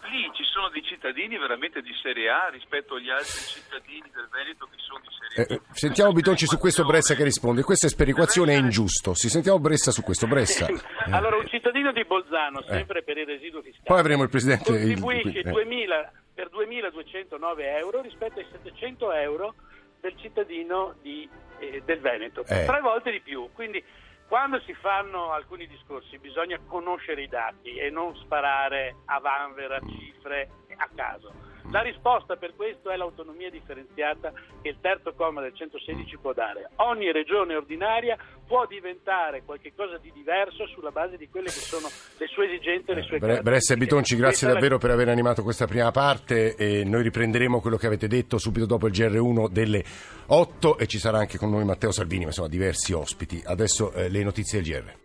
lì 0.09 0.29
ci 0.33 0.43
sono 0.43 0.69
dei 0.69 0.83
cittadini 0.83 1.37
veramente 1.37 1.81
di 1.81 1.93
serie 2.01 2.29
A 2.29 2.49
rispetto 2.49 2.95
agli 2.95 3.09
altri 3.09 3.39
cittadini 3.39 4.09
del 4.13 4.27
Veneto 4.31 4.65
che 4.65 4.77
sono 4.77 4.99
di 4.99 5.07
serie 5.35 5.57
B. 5.57 5.61
sentiamo 5.71 6.11
Bitonci 6.11 6.45
su 6.45 6.57
questo 6.57 6.85
Bressa 6.85 7.15
che 7.15 7.23
risponde. 7.23 7.63
Questa 7.63 7.87
è 7.87 7.89
sperequazione 7.89 8.53
è 8.53 8.57
ingiusto. 8.57 9.13
Si 9.13 9.29
sentiamo 9.29 9.59
Bressa 9.59 9.91
su 9.91 10.03
questo. 10.03 10.27
Bressa. 10.27 10.67
allora, 11.11 11.37
un 11.37 11.47
cittadino 11.47 11.91
di 11.91 12.03
Bolzano, 12.05 12.61
sempre 12.63 13.03
per 13.03 13.17
il 13.17 13.25
residuo 13.25 13.61
fiscale, 13.61 13.85
poi 13.85 13.99
avremo 13.99 14.23
il 14.23 14.29
presidente. 14.29 14.71
Contribuisce 14.71 15.39
il, 15.39 15.51
2000 15.51 16.11
per 16.33 16.49
2.209 16.53 17.77
euro 17.77 18.01
rispetto 18.01 18.39
ai 18.39 18.45
700 18.51 19.11
euro 19.13 19.55
del 19.99 20.15
cittadino 20.17 20.95
di, 21.01 21.27
eh, 21.59 21.81
del 21.85 21.99
Veneto, 21.99 22.41
Eh. 22.47 22.65
tre 22.65 22.81
volte 22.81 23.11
di 23.11 23.21
più. 23.21 23.49
Quindi 23.53 23.83
quando 24.27 24.59
si 24.61 24.73
fanno 24.73 25.31
alcuni 25.31 25.67
discorsi 25.67 26.17
bisogna 26.19 26.59
conoscere 26.67 27.21
i 27.23 27.27
dati 27.27 27.75
e 27.77 27.89
non 27.89 28.15
sparare 28.17 28.95
a 29.05 29.19
vanvera 29.19 29.79
cifre 29.79 30.49
a 30.75 30.89
caso. 30.93 31.33
La 31.69 31.81
risposta 31.81 32.37
per 32.37 32.55
questo 32.55 32.89
è 32.89 32.95
l'autonomia 32.95 33.49
differenziata 33.49 34.31
che 34.61 34.69
il 34.69 34.77
terzo 34.79 35.13
comma 35.13 35.41
del 35.41 35.53
116 35.53 36.17
può 36.17 36.31
dare. 36.31 36.69
Ogni 36.77 37.11
regione 37.11 37.55
ordinaria 37.55 38.17
può 38.47 38.65
diventare 38.65 39.43
qualcosa 39.43 39.97
di 39.97 40.09
diverso 40.13 40.65
sulla 40.67 40.91
base 40.91 41.17
di 41.17 41.27
quelle 41.27 41.47
che 41.47 41.59
sono 41.59 41.89
le 42.17 42.27
sue 42.27 42.45
esigenze 42.45 42.91
e 42.91 42.95
le 42.95 43.01
sue 43.01 43.19
Bre- 43.19 43.41
Bressa 43.41 43.73
e 43.73 43.75
caratteristiche. 43.75 43.85
Bitonci, 43.85 44.15
grazie 44.15 44.47
davvero 44.47 44.77
per 44.77 44.91
aver 44.91 45.09
animato 45.09 45.43
questa 45.43 45.67
prima 45.67 45.91
parte 45.91 46.55
e 46.55 46.85
noi 46.85 47.03
riprenderemo 47.03 47.59
quello 47.59 47.75
che 47.75 47.87
avete 47.87 48.07
detto 48.07 48.37
subito 48.37 48.65
dopo 48.65 48.87
il 48.87 48.93
GR1 48.93 49.49
delle 49.49 49.83
8 50.27 50.77
e 50.77 50.87
ci 50.87 50.99
sarà 50.99 51.17
anche 51.17 51.37
con 51.37 51.49
noi 51.49 51.65
Matteo 51.65 51.91
Salvini, 51.91 52.21
ma 52.21 52.27
insomma 52.27 52.47
diversi 52.47 52.93
ospiti. 52.93 53.43
Adesso 53.45 53.91
eh, 53.91 54.07
le 54.09 54.23
notizie 54.23 54.61
del 54.61 54.71
GR. 54.71 54.95